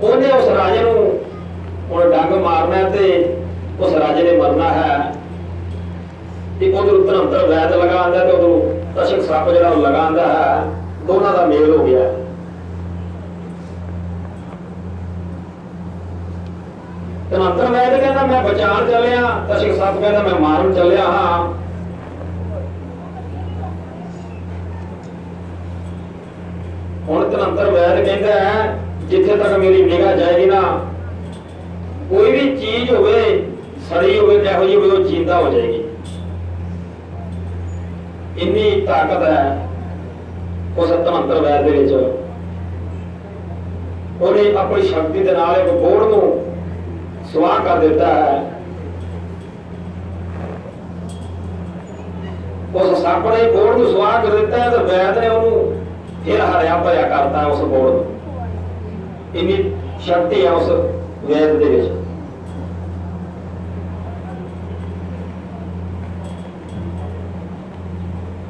[0.01, 1.19] ਉਹਨੇ ਉਸ ਰਾਜੇ ਨੂੰ
[1.91, 3.37] ਹੁਣ ਡੰਗ ਮਾਰਨਾ ਹੈ ਤੇ
[3.79, 5.13] ਉਸ ਰਾਜੇ ਨੇ ਮਰਨਾ ਹੈ।
[6.59, 10.63] ਤੇ ਉਧਰ ਉੱਤਰ ਅੰਤਰ ਵੈਦ ਲਗਾਉਂਦਾ ਤੇ ਉਧਰ ਤਸ਼ਕ ਸੱਪ ਜਿਹੜਾ ਉਹ ਲਗਾਉਂਦਾ ਹੈ
[11.07, 12.09] ਦੋਨਾਂ ਦਾ ਮੇਲ ਹੋ ਗਿਆ।
[17.29, 21.53] ਤੇ ਅੰਤਰ ਵੈਦ ਕਹਿੰਦਾ ਮੈਂ ਬਚਾਉਣ ਚੱਲਿਆ। ਤਸ਼ਕ ਸੱਪ ਕਹਿੰਦਾ ਮੈਂ ਮਾਰਨ ਚੱਲਿਆ ਹਾਂ।
[27.09, 28.77] ਹੁਣ ਤਨੰਤਰ ਵੈਦ ਕਹਿੰਦਾ ਹੈ,
[29.09, 30.61] ਜਿੱਥੇ ਤੱਕ ਮੇਰੀ ਨਿਗਾਹ ਜਾਏਗੀ ਨਾ
[32.09, 33.47] ਕੋਈ ਵੀ ਚੀਜ਼ ਹੋਵੇ
[33.89, 35.83] ਸੜੀ ਹੋਵੇ ਕਿਹੋ ਜਿਹੀ ਹੋਵੇ, ਉਹ ਜਿੰਦਾ ਹੋ ਜਾਏਗੀ।
[38.37, 39.67] ਇੰਨੀ ਤਾਕਤ ਹੈ
[40.77, 41.93] ਉਸ ਤਨੰਤਰ ਵੈਦ ਦੇ ਵਿੱਚ।
[44.21, 46.45] ਉਹਨੇ ਆਪਣੀ ਸ਼ਕਤੀ ਦੇ ਨਾਲ ਇੱਕ ਬੋੜ ਨੂੰ
[47.33, 48.51] ਸਵਾਹ ਕਰ ਦਿੱਤਾ ਹੈ।
[52.75, 55.75] ਉਸ ਸੱਪ ਨੇ ਬੋੜ ਨੂੰ ਸਵਾਹ ਕਰ ਦਿੱਤਾ ਹੈ ਤੇ ਵੈਦ ਨੇ ਉਹਨੂੰ
[56.25, 58.05] ਫਿਰ ਹਰਿਆ ਭਰਿਆ ਕਰਤਾ ਉਸ ਬੋੜ ਨੂੰ।
[59.35, 60.69] ਇੰਨੀ ਸ਼ਕਤੀ ਹੈ ਉਸ
[61.25, 61.98] ਵੈਦ ਦੇ ਵਿੱਚ।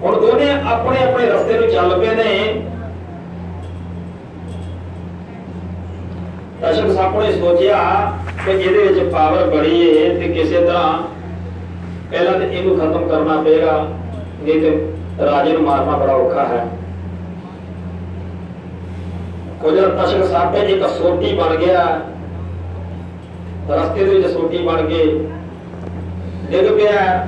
[0.03, 2.62] ਹੁਣ ਦੋਨੇ ਆਪਣੇ ਆਪਣੇ ਰਸਤੇ ਨੂੰ ਚੱਲ ਪਏ ਨੇ।
[6.62, 7.77] ਦਸ਼ਕ ਸੱਪ ਨੇ ਸੋਚਿਆ
[8.45, 10.97] ਕਿ ਇਹਦੇ ਵਿੱਚ ਪਾਵਰ ਬੜੀ ਏ ਤੇ ਕਿਸੇ ਤਰ੍ਹਾਂ
[12.12, 13.77] ਪਹਿਲਾਂ ਤੇ ਇਹਨੂੰ ਖਤਮ ਕਰਨਾ ਪਏਗਾ,
[14.43, 16.67] ਨਹੀਂ ਤੇ ਰਾਜੇ ਨੂੰ ਮਾਰਨਾ ਬੜਾ ਔਖਾ ਹੈ।
[19.63, 21.83] ਉਹ ਜਿਹੜਾ ਤਸ਼ਕ ਸੱਪ ਹੈ ਇੱਕ ਸੋਟੀ ਬਣ ਗਿਆ।
[23.69, 25.03] ਰਸਤੇ ਦੇ ਵਿੱਚ ਸੋਟੀ ਬਣ ਕੇ
[26.51, 27.27] ਡਿੱਗ ਪਿਆ।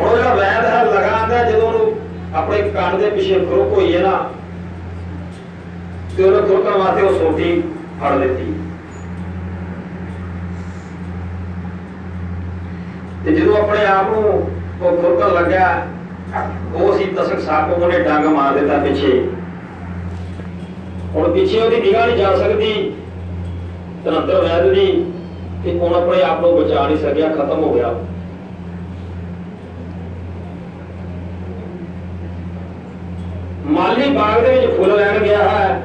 [0.00, 1.92] ਹੁਣ ਉਹ ਜਿਹੜਾ ਵੈਦ ਹੈ ਲਗਾਉਂਦਾ ਜਦੋਂ ਉਹਨੂੰ
[2.34, 4.12] ਆਪਣੇ ਕੰਨ ਦੇ ਪਿੱਛੇ ਖੁਰਕ ਹੋਈ ਹੈ ਨਾ,
[6.16, 7.62] ਤੇ ਉਹਨੇ ਖੁਰਕਣ ਵਾਸਤੇ ਉਹ ਸੋਟੀ
[8.00, 8.54] ਫੜ ਲਿੱਤੀ
[13.24, 15.66] ਤੇ ਜਦੋਂ ਆਪਣੇ ਆਪ ਨੂੰ ਉਹ ਖੁਰਕਣ ਲੱਗਾ
[16.74, 19.12] ਉਹ ਸੀ ਤਸਕ ਸਾਪ ਉਹਨੇ ਡੰਗ ਮਾਰ ਦਿੱਤਾ ਪਿੱਛੇ।
[21.14, 22.72] ਹੁਣ ਪਿੱਛੇ ਉਹਦੀ ਨਿਗਾਹ ਨਹੀਂ ਜਾ ਸਕਦੀ
[24.04, 24.86] ਤਨੰਤਰ ਵੈਦ ਦੀ
[25.64, 27.92] ਤੇ ਹੁਣ ਆਪਣੇ ਆਪ ਨੂੰ ਬਚਾ ਨਹੀਂ ਸਕਿਆ, ਖਤਮ ਹੋ ਗਿਆ।
[33.70, 35.80] ਮਾਲੀ ਬਾਗ ਦੇ ਵਿੱਚ ਫੁੱਲ ਲੈਣ ਗਿਆ ਹੈ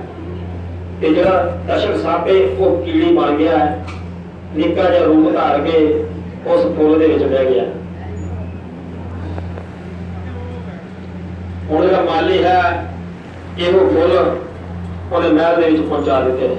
[1.02, 3.86] ਤੇ ਜਿਹੜਾ ਦਸ਼ਕ ਸਾਪੇ, ਉਹ ਕੀੜੀ ਬਣ ਗਿਆ ਹੈ।
[4.56, 6.04] ਨਿੱਕਾ ਜਿਹਾ ਰੂਪ ਧਾਰ ਕੇ
[6.46, 7.64] ਉਸ ਫੁੱਲ ਦੇ ਵਿੱਚ ਬਹਿ ਗਿਆ।
[11.70, 12.62] ਹੁਣ ਜਿਹੜਾ ਮਾਲੀ ਹੈ
[13.60, 14.12] ਇਹੋ ਫੁੱਲ
[15.12, 16.56] ਉਹਨੇ ਮਹਿਲ ਦੇ ਵਿੱਚ ਪਹੁੰਚਾ ਦਿੱਤੇ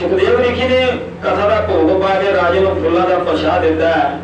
[0.00, 0.80] ਸੁਖਦੇਵ ਰਿਖੀ ਨੇ
[1.22, 4.18] ਕਥਾ ਦਾ ਭੋਗ ਪਾ ਕੇ ਰਾਜੇ ਨੂੰ ਫੁੱਲਾਂ ਦਾ ਪ੍ਰਸ਼ਾਦ ਦਿੱਤਾ ਹੈ।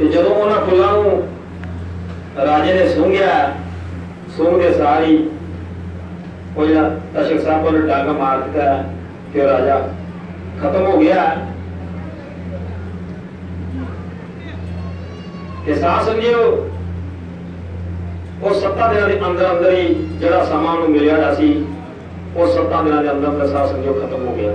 [0.00, 1.22] ਤੇ ਜਦੋਂ ਉਹਨਾਂ ਫੁੱਲਾਂ ਨੂੰ
[2.46, 3.32] ਰਾਜੇ ਨੇ ਸੁੰਘਿਆ,
[4.36, 5.28] ਸੁੰਘਦੇ ਸਾਰੀ
[6.56, 6.90] ਉਹ ਜਿਹੜਾ
[7.20, 8.84] ਅਸ਼ਕ ਸਾਹਿਬ ਕੋਲ ਡਾਂਗਾ ਮਾਰ ਦਿੱਤਾ
[9.32, 9.78] ਕਿ ਰਾਜਾ
[10.62, 11.24] ਖਤਮ ਹੋ ਗਿਆ।
[15.66, 16.40] ਤੇ ਸਾਹ ਸਮਝਿਓ
[18.42, 21.52] ਉਹ 7 ਦਿਨਾਂ ਦੇ ਅੰਦਰ ਅੰਦਰ ਹੀ ਜਿਹੜਾ ਸਮਾਂ ਨੂੰ ਮਿਲਿਆ ਦਾ ਸੀ,
[22.36, 24.52] ਉਹ 7 ਦਿਨਾਂ ਦੇ ਅੰਦਰ ਅੰਦਰ ਸਾਹ ਸਮਝਿਓ ਖਤਮ ਹੋ ਗਿਆ।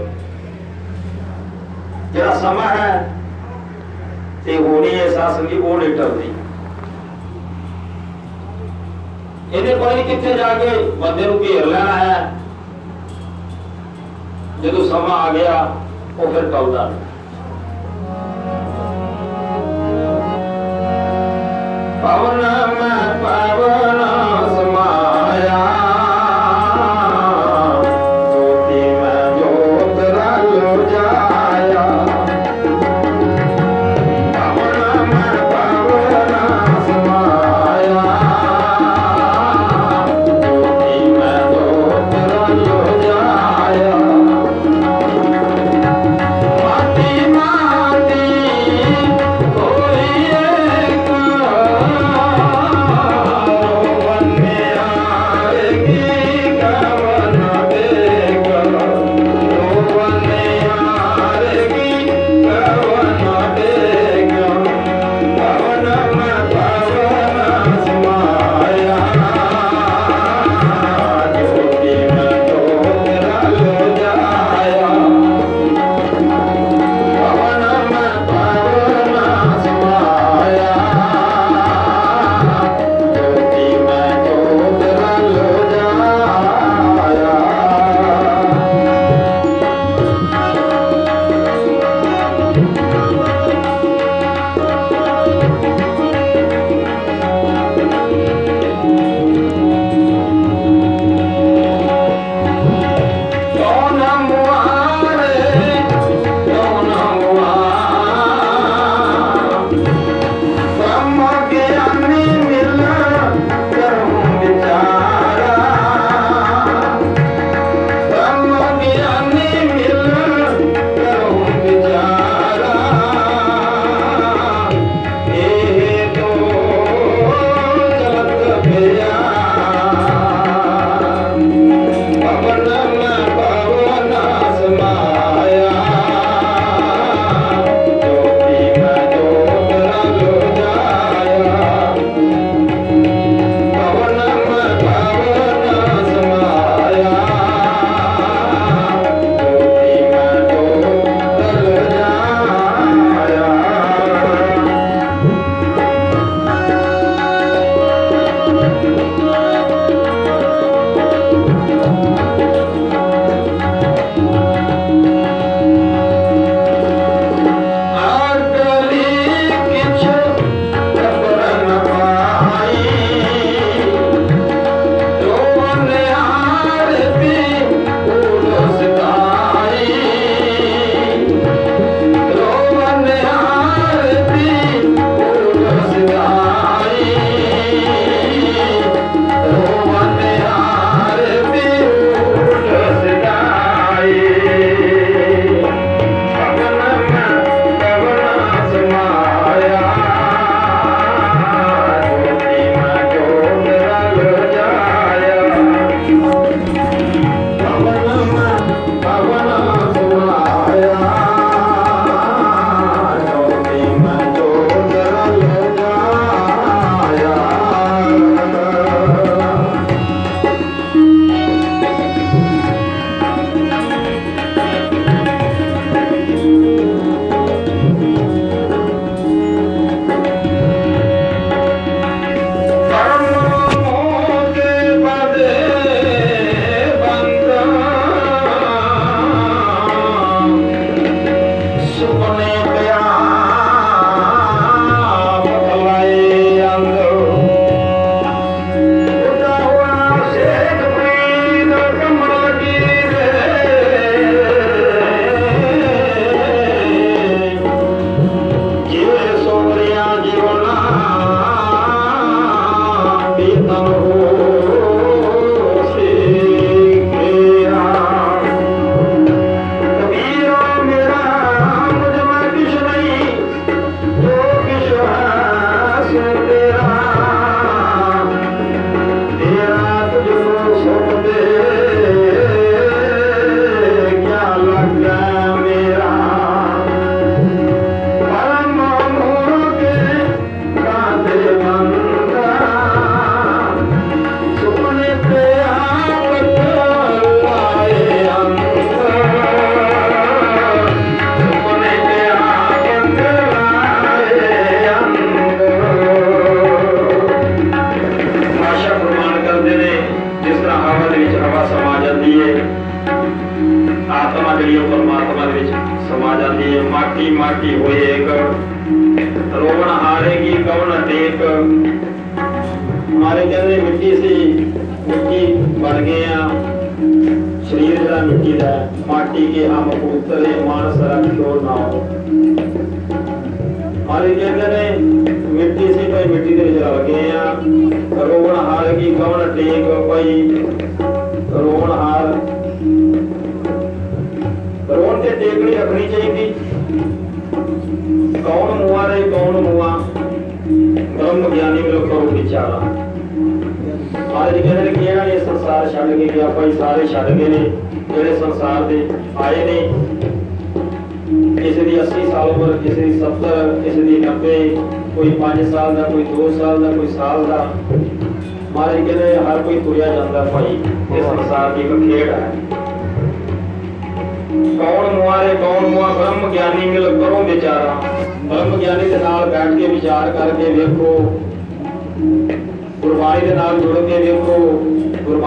[2.13, 3.13] ਜਿਹੜਾ ਸਮਾਂ ਹੈ
[4.45, 6.33] ਤੇ ਹੋਣੀ ਹੈ ਸਾਹ ਸੰਗੀ ਉਹ ਨਹੀਂ ਟਲਦੀ
[9.53, 10.69] ਇਹਦੇ ਪਤਾ ਨਹੀਂ ਕਿੱਥੇ ਜਾ ਕੇ
[10.99, 12.31] ਬੰਦੇ ਨੂੰ ਘੇਰ ਲੈਣਾ ਹੈ?
[14.63, 15.75] ਜਦੋਂ ਸਮਾਂ ਆ ਗਿਆ,
[16.19, 16.99] ਉਹ ਫਿਰ ਟਲਦਾ ਨਹੀਂ।
[22.01, 22.41] ਪਵਨ
[22.81, 24.01] ਮੈਂ ਪਵਨ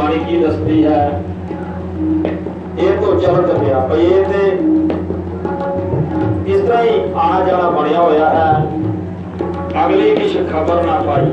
[0.09, 1.23] ਗੁਰਬਾਣੀ ਕੀ ਦੱਸਦੀ ਹੈ?
[2.79, 4.43] ਇਹ ਤੋਂ ਚੱਲਦਾ ਪਿਆ ਭਈ ਇਹ ਤੇ
[6.53, 11.31] ਇਸ ਤਰ੍ਹਾਂ ਹੀ ਆਣਾ ਜਾਣਾ ਬਣਿਆ ਹੋਇਆ ਹੈ। ਅਗਲੀ ਕਿਛ ਖਬਰ ਨਾ ਪਾਈ।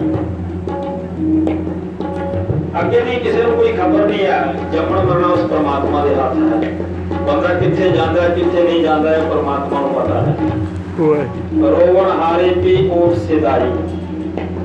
[2.80, 4.40] ਅੱਗੇ ਦੀ ਕਿਸੇ ਨੂੰ ਕੋਈ ਖਬਰ ਨਹੀਂ ਹੈ।
[4.74, 6.72] ਜੰਮਣ ਮਰਨਾ ਉਸ ਪਰਮਾਤਮਾ ਦੇ ਹੱਥ ਹੈ।
[7.28, 10.36] ਬੰਦਾ ਕਿੱਥੇ ਜਾਂਦਾ ਕਿੱਥੇ ਨਹੀਂ ਜਾਂਦਾ ਹੈ ਪਰਮਾਤਮਾ ਨੂੰ ਪਤਾ ਹੈ।
[11.62, 13.72] ਰੋਵਣ ਹਾਰੇ ਪੀ ਊਠ ਸਿਦਾਈ।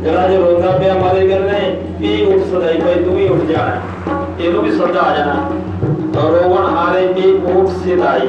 [0.03, 1.59] ਜਿਹੜਾ ਜੇ ਰੋਂਦਾ ਪਿਆ ਮਾਰੇ ਕਰਨੇ
[1.99, 3.81] ਪੀ ਊਠ ਸਦਾਈ ਭਾਈ, ਤੂੰ ਵੀ ਉੱਠ ਜਾਣਾ
[4.41, 5.51] ਇਹਨੂੰ ਵੀ ਸਦਾ ਆ ਜਾਣਾ।
[6.17, 8.29] ਰੋਵਣ ਹਾਰੇ ਪੀ ਊਠ ਸਿਦਾਈ।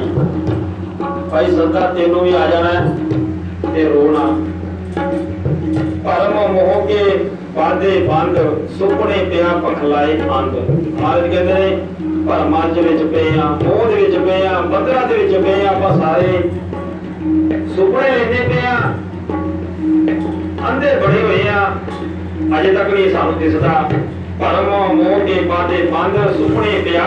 [1.30, 2.70] ਭਾਈ ਸਦਾ ਤੈਨੂੰ ਵੀ ਆ ਜਾਣਾ
[3.74, 4.26] ਤੇ ਰੋਣਾ।
[6.04, 8.38] ਪਰਮ ਮੋਹ ਕੇ ਬਾਦੇ ਬੰਦ
[8.78, 10.54] ਸੁਪਨੇ ਪਿਆ ਪਖਲਾਏ ਅੰਗ
[11.00, 11.76] ਮਹਾਰਾਜ ਕਹਿੰਦੇ ਨੇ,
[12.28, 15.70] ਭਰਮਾਂ ਦੇ ਵਿੱਚ ਪਏ ਆ, ਮੋਹ ਦੇ ਵਿੱਚ ਪਏ ਆ, ਬੰਦਰਾਂ ਦੇ ਵਿੱਚ ਪਏ ਆ
[15.70, 16.50] ਆਪਾਂ ਸਾਰੇ
[17.76, 18.92] ਸੁਪਨੇ ਲੈਂਦੇ ਪਏ ਆ
[20.68, 21.70] ਅੰਧੇ ਬੜੇ ਹੋਏ ਆ।
[22.60, 23.90] ਅਜੇ ਤੱਕ ਨਹੀਂ ਸਾਨੂੰ ਦਿਸਦਾ।
[24.40, 27.04] ਭਰਮ ਮੋਹ ਕੇ ਬਾਦੇ ਬੰਦ, ਸੁਪਨੇ ਪਿਆ,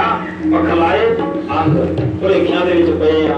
[0.52, 1.16] ਪਖਲਾਏ
[1.60, 1.78] ਅੰਗ
[2.22, 3.36] ਭੁਲੇਖਿਆਂ ਦੇ ਵਿੱਚ ਪਏ ਆ।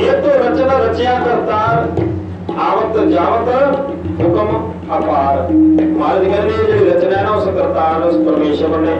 [0.00, 2.02] ਇਹ ਤੋਂ ਰਚਨਾ ਰਚਿਆ ਕਰਤਾਰ,
[2.58, 3.48] ਆਵਤ ਜਾਵਤ,
[4.20, 8.96] ਹੁਕਮ ਅਪਾਰ। ਮਹਾਰਾਜ ਕਹਿੰਦੇ, ਜਿਹੜੀ ਰਚਨਾ ਹੈ ਨਾ, ਉਸ ਕਰਤਾਰ, ਉਸ ਪਰਮੇਸ਼ਵਰ ਨੇ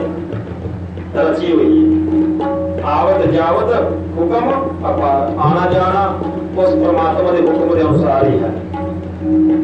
[1.15, 2.45] ਰਚੀ ਹੋਈ ਹੈ।
[2.83, 3.73] ਆਵਤ ਜਾਵਤ,
[4.17, 4.51] ਹੁਕਮ
[4.89, 6.19] ਅਪਾਰ। ਆਣਾ ਜਾਣਾ
[6.57, 8.49] ਉਸ ਪਰਮਾਤਮਾ ਦੇ ਹੁਕਮ ਦੇ ਅਨੁਸਾਰ ਹੀ ਹੈ।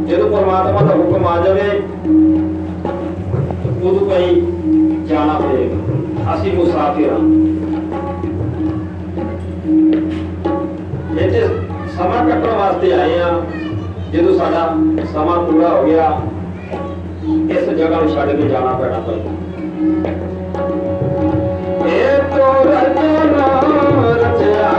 [0.07, 1.69] ਜਦੋਂ ਪਰਮਾਤਮਾ ਦਾ ਹੁਕਮ ਆ ਜਾਵੇ
[3.83, 4.41] ਉਦੋਂ ਕਈ
[5.07, 7.19] ਜਾਣਾ ਪਏਗਾ ਅਸੀਂ ਮੁਸਾਫਿਰ ਹਾਂ।
[11.17, 11.41] ਇੱਥੇ
[11.97, 13.31] ਸਮਾਂ ਕੱਟਣ ਵਾਸਤੇ ਆਏ ਆ
[14.13, 14.67] ਜਦੋਂ ਸਾਡਾ
[15.13, 16.11] ਸਮਾਂ ਪੂਰਾ ਹੋ ਗਿਆ,
[17.49, 19.31] ਇਸ ਜਗ੍ਹਾ ਨੂੰ ਛੱਡ ਕੇ ਜਾਣਾ ਪੈਣਾ ਪਏਗਾ
[21.87, 23.47] ਇਹ ਤੋਂ ਰਚਨਾ
[24.17, 24.71] ਰਚਿਆ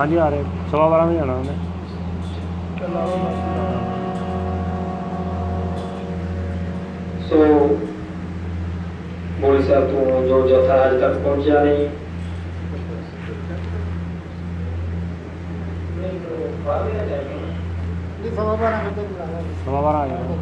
[0.00, 1.54] ਹਾਂਜੀ, ਆ ਰਹੇ। ਸਵਾ ਬਾਰਾਂ ਵਜੇ ਜਾਣਾ ਉਹਨੇ।
[7.28, 7.36] ਸੋ,
[9.40, 11.88] ਮੋਲੀ ਸਾਹਿਬ ਤੋਂ ਜੋ ਜਥਾ ਅੱਜ ਤੱਕ ਪਹੁੰਚਿਆ ਨਹੀਂ
[19.64, 20.38] ਸਵਾ ਬਾਰਾਂ ਆ ਜਾਣਾ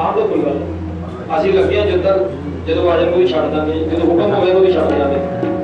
[0.00, 3.50] ਆਹ ਤਾਂ ਕੋਈ ਗੱਲ ਨਹੀਂ। ਅਸੀਂ ਲੱਗੇ ਹਾਂ ਜਦੋਂ ਤੱਕ ਜਦੋਂ ਆ ਜਾਣਗੇ ਵੀ ਛੱਡ
[3.50, 5.58] ਦਾਂਗੇ ਜਦੋਂ ਹੁਕਮ ਹੋਵੇਗਾ ਉਹ ਵੀ ਛੱਡ ਜਾਵਾਂਗੇ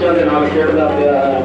[0.00, 1.42] ਖੇਡਦਾ ਪਿਆ ਹੈ।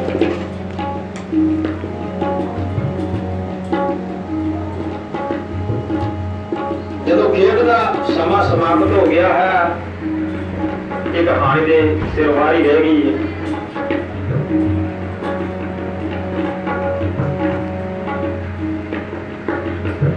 [7.08, 7.80] ਜਦੋਂ ਖੇਡ ਦਾ
[8.10, 9.76] ਸਮਾਂ ਸਮਾਪਤ ਹੋ ਗਿਆ ਹੈ,
[11.16, 13.18] ਇਹ ਕਹਾਣੀ ਦੇ ਸਿਰਵਾਰੀ ਰਹਿ ਗਈ ਹੈ।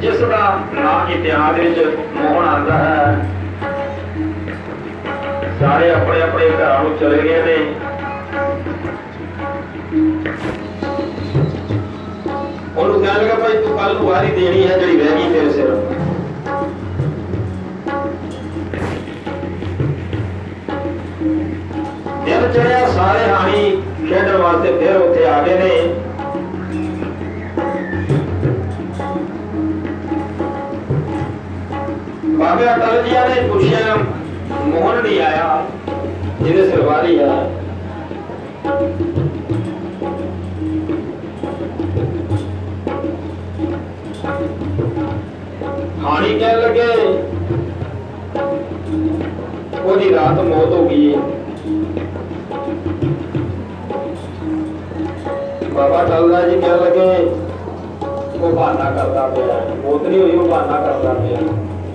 [0.00, 1.78] ਜਿਸ ਦਾ ਨਾਂ ਇਤਿਹਾਸ ਵਿੱਚ
[2.14, 3.28] ਮੋਹਣ ਆਉਂਦਾ ਹੈ,
[5.60, 7.87] ਸਾਰੇ ਆਪਣੇ ਆਪਣੇ ਘਰਾਂ ਨੂੰ ਚਲੇ ਗਏ ਨੇ।
[12.78, 15.70] ਉਹਨੂੰ ਕਹਿਣ ਲੱਗਾ ਭਾਈ ਤੂੰ ਕੱਲ ਨੂੰ ਵਾਰੀ ਦੇਣੀ ਹੈ ਜਿਹੜੀ ਰਹਿ ਗਈ ਤੇਰੇ ਸਿਰ।
[22.24, 23.70] ਦਿਨ ਚੜਿਆ, ਸਾਰੇ ਹਾਣੀ
[24.08, 25.94] ਖੇਡਣ ਵਾਸਤੇ ਫਿਰ ਉੱਥੇ ਆ ਗਏ ਨੇ।
[32.38, 33.96] ਬਾਬੇ ਅਟਲ ਜੀ ਨੇ ਪੁੱਛਿਆ,
[34.52, 35.64] ਮੋਹਨ ਨਹੀਂ ਆਇਆ,
[36.42, 37.44] ਜਿਹਦੇ ਸਰਵਾਰੀ ਆ।
[46.04, 46.82] ਹਾਣੀ ਕਹਿਣ ਲੱਗੇ।
[49.84, 51.20] ਉਹਦੀ ਰਾਤ ਮੌਤ ਹੋ ਗਈ। ਹੈ
[55.74, 57.30] ਬਾਬਾ ਟਲਦਾ ਜੀ ਕਹਿਣ ਲੱਗੇ,
[58.40, 61.38] ਉਹ ਬਹਾਨਾ ਕਰਦਾ ਪਿਆ। ਮੌਤ ਨਹੀਂ ਹੋਈ, ਉਹ ਬਹਾਨਾ ਕਰਦਾ ਪਿਆ।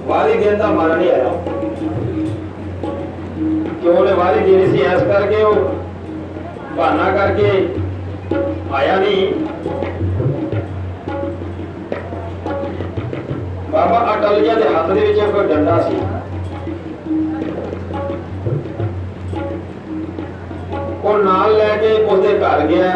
[0.08, 1.32] ਵਾਰੀ ਦੇਣ ਦਾ ਮਨ ਨਹੀਂ ਆਇਆ।
[3.84, 4.84] ਕਿਉਂ ਨੇ ਵਾਰੀ ਦੇਣੀ ਸੀ?
[4.84, 5.56] ਐਸ ਕਰਕੇ ਉਹ
[6.76, 7.68] ਬਹਾਨਾ ਕਰਕੇ
[8.74, 9.34] ਆਇਆ ਨਹੀਂ।
[13.74, 15.96] ਬਾਬਾ ਅਟਲ ਜੀ ਦੇ ਹੱਥ ਦੇ ਵਿੱਚ ਇੱਕ ਡੰਡਾ ਸੀ।
[21.04, 22.92] ਉਹ ਨਾਲ ਲੈ ਕੇ ਉਹਦੇ ਘਰ ਗਿਆ।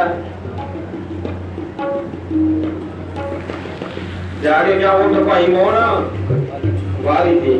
[4.44, 6.06] ਜਾ ਕੇ ਕਿਹਾ ਉਹ ਭਾਈ ਮੋਹਨ,
[7.02, 7.54] ਵਾਰੀ ਦੇ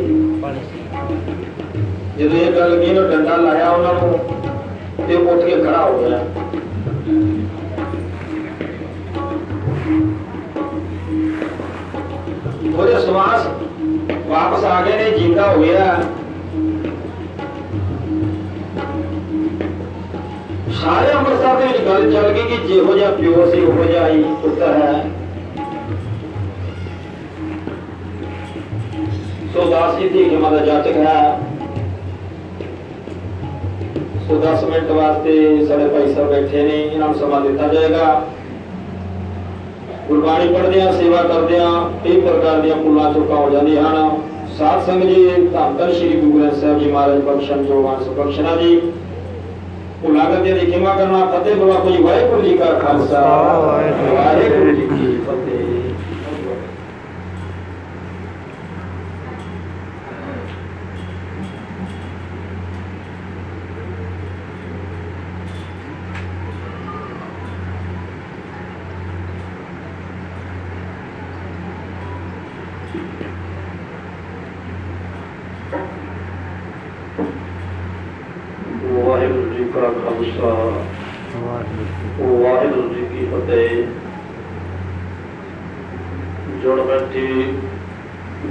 [2.18, 4.18] ਜਦੋਂ ਇਹ ਗੱਲ ਕਹੀ, ਉਹ ਡੰਡਾ ਲਾਇਆ ਉਹਨਾਂ ਨੂੰ
[5.06, 6.18] ਤੇ ਉਹ ਉੱਠ ਕੇ ਖੜਾ ਹੋ ਗਿਆ।
[12.78, 13.46] ਉਹਦੇ ਸਵਾਸ
[14.28, 16.00] ਵਾਪਸ ਆ ਗਏ ਨੇ, ਜਿੰਦਾ ਹੋ ਗਿਆ।
[20.80, 24.22] ਸਾਰੇ ਅੰਮ੍ਰਿਤਸਰ ਦੇ ਵਿੱਚ ਗੱਲ ਚੱਲ ਗਈ ਕਿ ਜਿਹੋ ਜਿਹਾ ਪਿਓ ਸੀ, ਉਹੋ ਜਿਹਾ ਹੀ
[24.42, 25.04] ਪੁੱਤਰ ਹੈ।
[29.54, 31.40] ਸੋ ਦਾਸੀ ਦੀ ਜਮਾ ਦਾ ਜਾਚਕ ਹੈ।
[34.28, 38.22] ਸੋ 10 ਮਿੰਟ ਵਾਸਤੇ ਸਾਡੇ ਭਾਈ ਸਾਹਿਬ ਬੈਠੇ ਨੇ, ਇਹਨਾਂ ਨੂੰ ਸਮਾਂ ਦਿੱਤਾ ਜਾਏਗਾ।
[40.08, 41.70] ਗੁਰਬਾਣੀ ਪੜ੍ਹਦੇ ਆ ਸੇਵਾ ਕਰਦੇ ਆ
[42.04, 44.20] ਕਈ ਪ੍ਰਕਾਰ ਦੀਆਂ ਪੁੱਲਾਂ ਚੁੱਕਾਂ ਹੋ ਜਾਂਦੀਆਂ ਹਨ।
[44.58, 48.80] ਸਾਧ ਸੰਗਤ ਜੀ ਧੰਨ ਸ੍ਰੀ ਗੁਰੂ ਗ੍ਰੰਥ ਸਾਹਿਬ ਜੀ ਮਹਾਰਾਜ ਬਖਸ਼ਣ ਜੋ ਵਾਂਸ ਬਖਸ਼ਣਾ ਜੀ।
[50.02, 53.20] ਭੁੱਲਾਂ ਕਰਦੇ ਦੀ ਖਿਮਾ ਕਰਨਾ ਫਤਿਹ ਬੁਲਾ ਜੀ ਵਾਹਿਗੁਰੂ ਜੀ ਕਾ ਖਾਲਸਾ।
[54.14, 55.66] ਵਾਹਿਗੁਰੂ ਜੀ ਕੀ ਫਤਿਹ
[79.08, 80.48] ਵਾਹਿਗੁਰੂ ਜੀ ਕਾ ਖਾਲਸਾ
[82.20, 83.84] ਵਾਹਿਗੁਰੂ ਜੀ ਕੀ ਫਤਿਹ
[86.62, 87.26] ਜੋੜ ਬੈਠੀ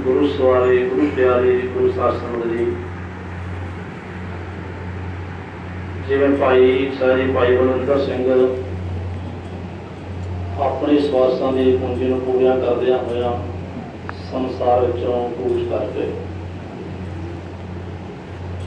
[0.04, 2.66] ਗੁਰੂ ਸਵਾਰੇ ਗੁਰੂ ਪਿਆਰੇ ਗੁਰੂ ਸਾਸਨ ਜੀ
[6.08, 8.24] ਜਿਵੇਂ ਭਾਈ ਸਾਰੀ ਭਾਈ ਬਲਵੰਦਰ ਸਿੰਘ
[10.60, 13.32] ਆਪਣੇ ਸਵਾਸਾਂ ਦੀ ਪੂੰਜੀ ਨੂੰ ਪੂਰੀਆਂ ਕਰਦਿਆਂ ਹੋਇਆਂ
[14.30, 16.10] ਸੰਸਾਰ ਵਿੱਚੋਂ ਕੂਚ ਕਰ ਗਏ।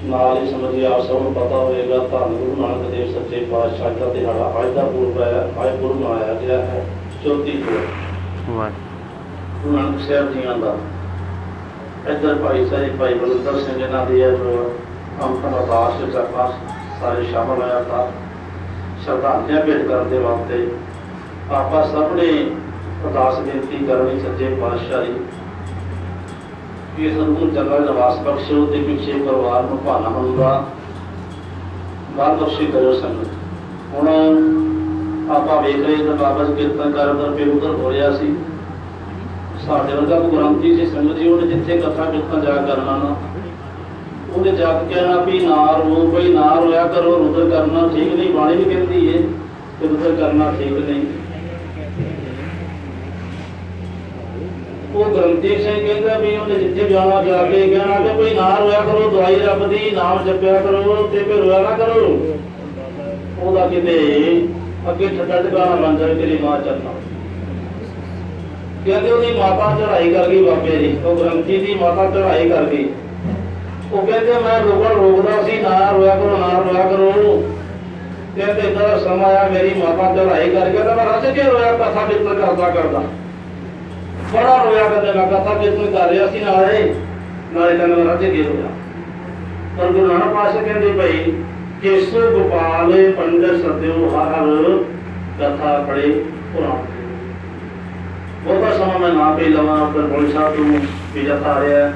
[0.03, 4.13] ਨਾਲ ਹੀ ਸਮਝੀ ਆਪ ਸਭ ਨੂੰ ਪਤਾ ਹੋਵੇਗਾ ਧੰਨ ਗੁਰੂ ਨਾਨਕ ਦੇਵ ਸੱਚੇ ਪਾਤਸ਼ਾਹ ਦਾ
[4.13, 6.85] ਦਿਹਾੜਾ ਅੱਜ ਦਾ ਪੂਰਬ ਹੈ ਅੱਜ ਗੁਰੂ ਮਨਾਇਆ ਗਿਆ ਹੈ
[7.25, 7.81] 34 ਗੁਰੂ
[9.63, 10.75] ਗੁਰੂ ਨਾਨਕ ਸਾਹਿਬ ਜੀਆਂ ਦਾ।
[12.11, 16.49] ਇੱਧਰ ਭਾਈ ਸਾਹਿਬ ਭਾਈ ਬਲਵੰਦਰ ਸਿੰਘ ਇਹਨਾਂ ਦੀ ਅੰਤਮ ਅਰਦਾਸ ਵਿੱਚ ਆਪਾਂ
[17.01, 18.05] ਸਾਰੇ ਸ਼ਾਮਲ ਹੋਇਆ ਤਾਂ
[19.05, 20.65] ਸ਼ਰਧਾਂਜਲੀਆਂ ਭੇਟ ਕਰਨ ਦੇ ਵਾਸਤੇ
[21.51, 22.27] ਆਪਾਂ ਸਭ ਨੇ
[23.05, 25.13] ਅਰਦਾਸ ਬੇਨਤੀ ਕਰਨੀ ਸੱਚੇ ਪਾਤਸ਼ਾਹ ਜੀ
[26.97, 30.51] ਕਿ ਇਸ ਨੂੰ ਚੰਗਾ ਨਿਵਾਸ ਬਖਸ਼ੋ ਤੇ ਪਿੱਛੇ ਪਰਿਵਾਰ ਨੂੰ ਭਾਣਾ ਹੁੰਦਾ
[32.17, 33.27] ਬਾਤ ਬਖਸ਼ੀ ਕਰੋ ਸੰਗਤ
[33.93, 34.07] ਹੁਣ
[35.31, 38.35] ਆਪਾਂ ਵੇਖ ਰਹੇ ਤਾਂ ਬਾਬਾ ਜੀ ਕੀਰਤਨ ਕਰਨ ਦਾ ਫਿਰ ਉਧਰ ਹੋ ਰਿਹਾ ਸੀ।
[39.65, 43.15] ਸਾਡੇ ਵਰਗਾ ਕੋਈ ਗ੍ਰੰਥੀ ਸੀ ਸੰਗਤ ਜੀ ਉਹਨੇ ਜਿੱਥੇ ਕਥਾ ਕੀਰਤਨ ਜਾ ਕਰਨਾ ਨਾ
[44.33, 48.29] ਉਹਦੇ ਜਾ ਕੇ ਕਹਿਣਾ ਵੀ ਨਾ ਰੋ ਬਈ, ਨਾ ਰੋਇਆ ਕਰੋ, ਰੁਦਰ ਕਰਨਾ ਠੀਕ ਨਹੀਂ,
[48.29, 49.23] ਬਾਣੀ ਵੀ ਕਹਿੰਦੀ ਏ
[49.79, 51.05] ਕਿ ਰੁਦਰ ਕਰਨਾ ਠੀਕ ਨਹੀਂ।
[54.95, 58.79] ਉਹ ਗ੍ਰੰਥੀ ਸਿੰਘ ਕਹਿੰਦਾ ਵੀ ਉਹਨੇ ਜਿੱਥੇ ਜਾਣਾ, ਜਾ ਕੇ ਕਹਿਣਾ ਕਿ ਕੋਈ ਨਾ ਰੋਇਆ
[58.81, 62.33] ਕਰੋ, ਦਵਾਈ ਰੱਬ ਦੀ, ਨਾਮ ਜਪਿਆ ਕਰੋ, ਤੇ ਕੋਈ ਰੋਇਆ ਨਾ ਕਰੋ।
[63.41, 63.99] ਉਹਦਾ ਕਿਤੇ
[64.89, 66.93] ਅੱਗੇ ਠੱਡਾ ਟਿਕਾਣਾ ਬਣ ਜਾਵੇ, ਤੇਰੀ ਮਾਂ ਚੱਲਣਾ।
[68.85, 72.85] ਕਹਿੰਦੇ ਉਹਦੀ ਮਾਤਾ ਚੜਾਈ ਕਰ ਗਈ ਬਾਬੇ ਦੀ, ਉਹ ਗ੍ਰੰਥੀ ਦੀ ਮਾਤਾ ਚੜਾਈ ਕਰ ਗਈ।
[73.91, 77.43] ਉਹ ਕਹਿੰਦੇ, ਮੈਂ ਰੋਕਣ ਰੋਕਦਾ ਸੀ, ਨਾ ਰੋਇਆ ਕਰੋ, ਨਾ ਰੋਇਆ ਕਰੋ।
[78.35, 82.33] ਕਹਿੰਦੇ, ਇਦਾਂ ਸਮਾਂ ਆਇਆ, ਮੇਰੀ ਮਾਤਾ ਚੜਾਈ ਕਰਕੇ ਤਾਂ ਮੈਂ ਰੱਜ ਕੇ ਰੋਇਆ, ਕਥਾ ਕੀਰਤਨ
[82.33, 83.03] ਕਰਦਾ ਕਰਦਾ।
[84.33, 86.93] ਬੜਾ ਰੋਇਆ ਕਰਦੇ ਮੈਂ ਕਥਾ ਕੀਰਤਨ ਕਰ ਰਿਹਾ ਸੀ ਨਾਲੇ
[87.53, 88.69] ਨਾਲੇ ਕਹਿੰਦਾ, ਮੈਂ ਰੱਜ ਕੇ ਰੋਇਆ।
[89.77, 91.33] ਪਰ ਗੁਰੂ ਨਾਨਕ ਪਾਤਸ਼ਾਹ ਕਹਿੰਦੇ ਭਾਈ,
[91.81, 94.83] ਕੇਸੋ ਗੋਪਾਲ ਪੰਡਤ ਸਤਿਓ ਹਰ ਹਰ
[95.39, 96.77] ਕਥਾ ਪੜੇ ਪੁਰਾਣ
[98.43, 100.81] ਬਹੁਤਾ ਸਮਾਂ ਮੈਂ ਨਾ ਪੀ ਲਵਾਂ, ਫਿਰ ਬੋਲ ਸਾਹਿਬ ਨੂੰ
[101.13, 101.93] ਵੀ ਜਥਾ ਆ ਰਿਹਾ। ਹੈ।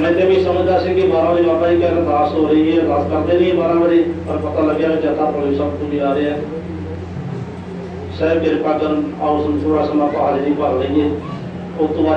[0.00, 2.82] ਮੈਂ ਤੇ ਵੀ ਸਮਝਦਾ ਸੀ ਕਿ 12 ਵਜੇ ਬਾਬਾ ਜੀ ਕਹਿੰਦੇ ਅਰਦਾਸ ਹੋ ਰਹੀ ਹੈ
[2.82, 6.14] ਅਰਦਾਸ ਕਰਦੇ ਨਹੀਂ 12 ਵਜੇ, ਪਰ ਪਤਾ ਲੱਗਿਆ ਕਿ ਜਥਾ ਪੁਲਿਸ ਸਭ ਤੋਂ ਵੀ ਆ
[6.14, 6.40] ਰਿਹਾ ਹੈ।
[8.18, 11.10] ਸਹਿਬ, ਕਿਰਪਾ ਕਰਨ, ਆਓ ਸਾਨੂੰ ਥੋੜਾ ਸਮਾਂ ਹਾਜ਼ਰੀ ਭਰ ਲਈਏ।
[11.80, 12.12] ਉਸ ਤੋਂ ਬਾਅਦ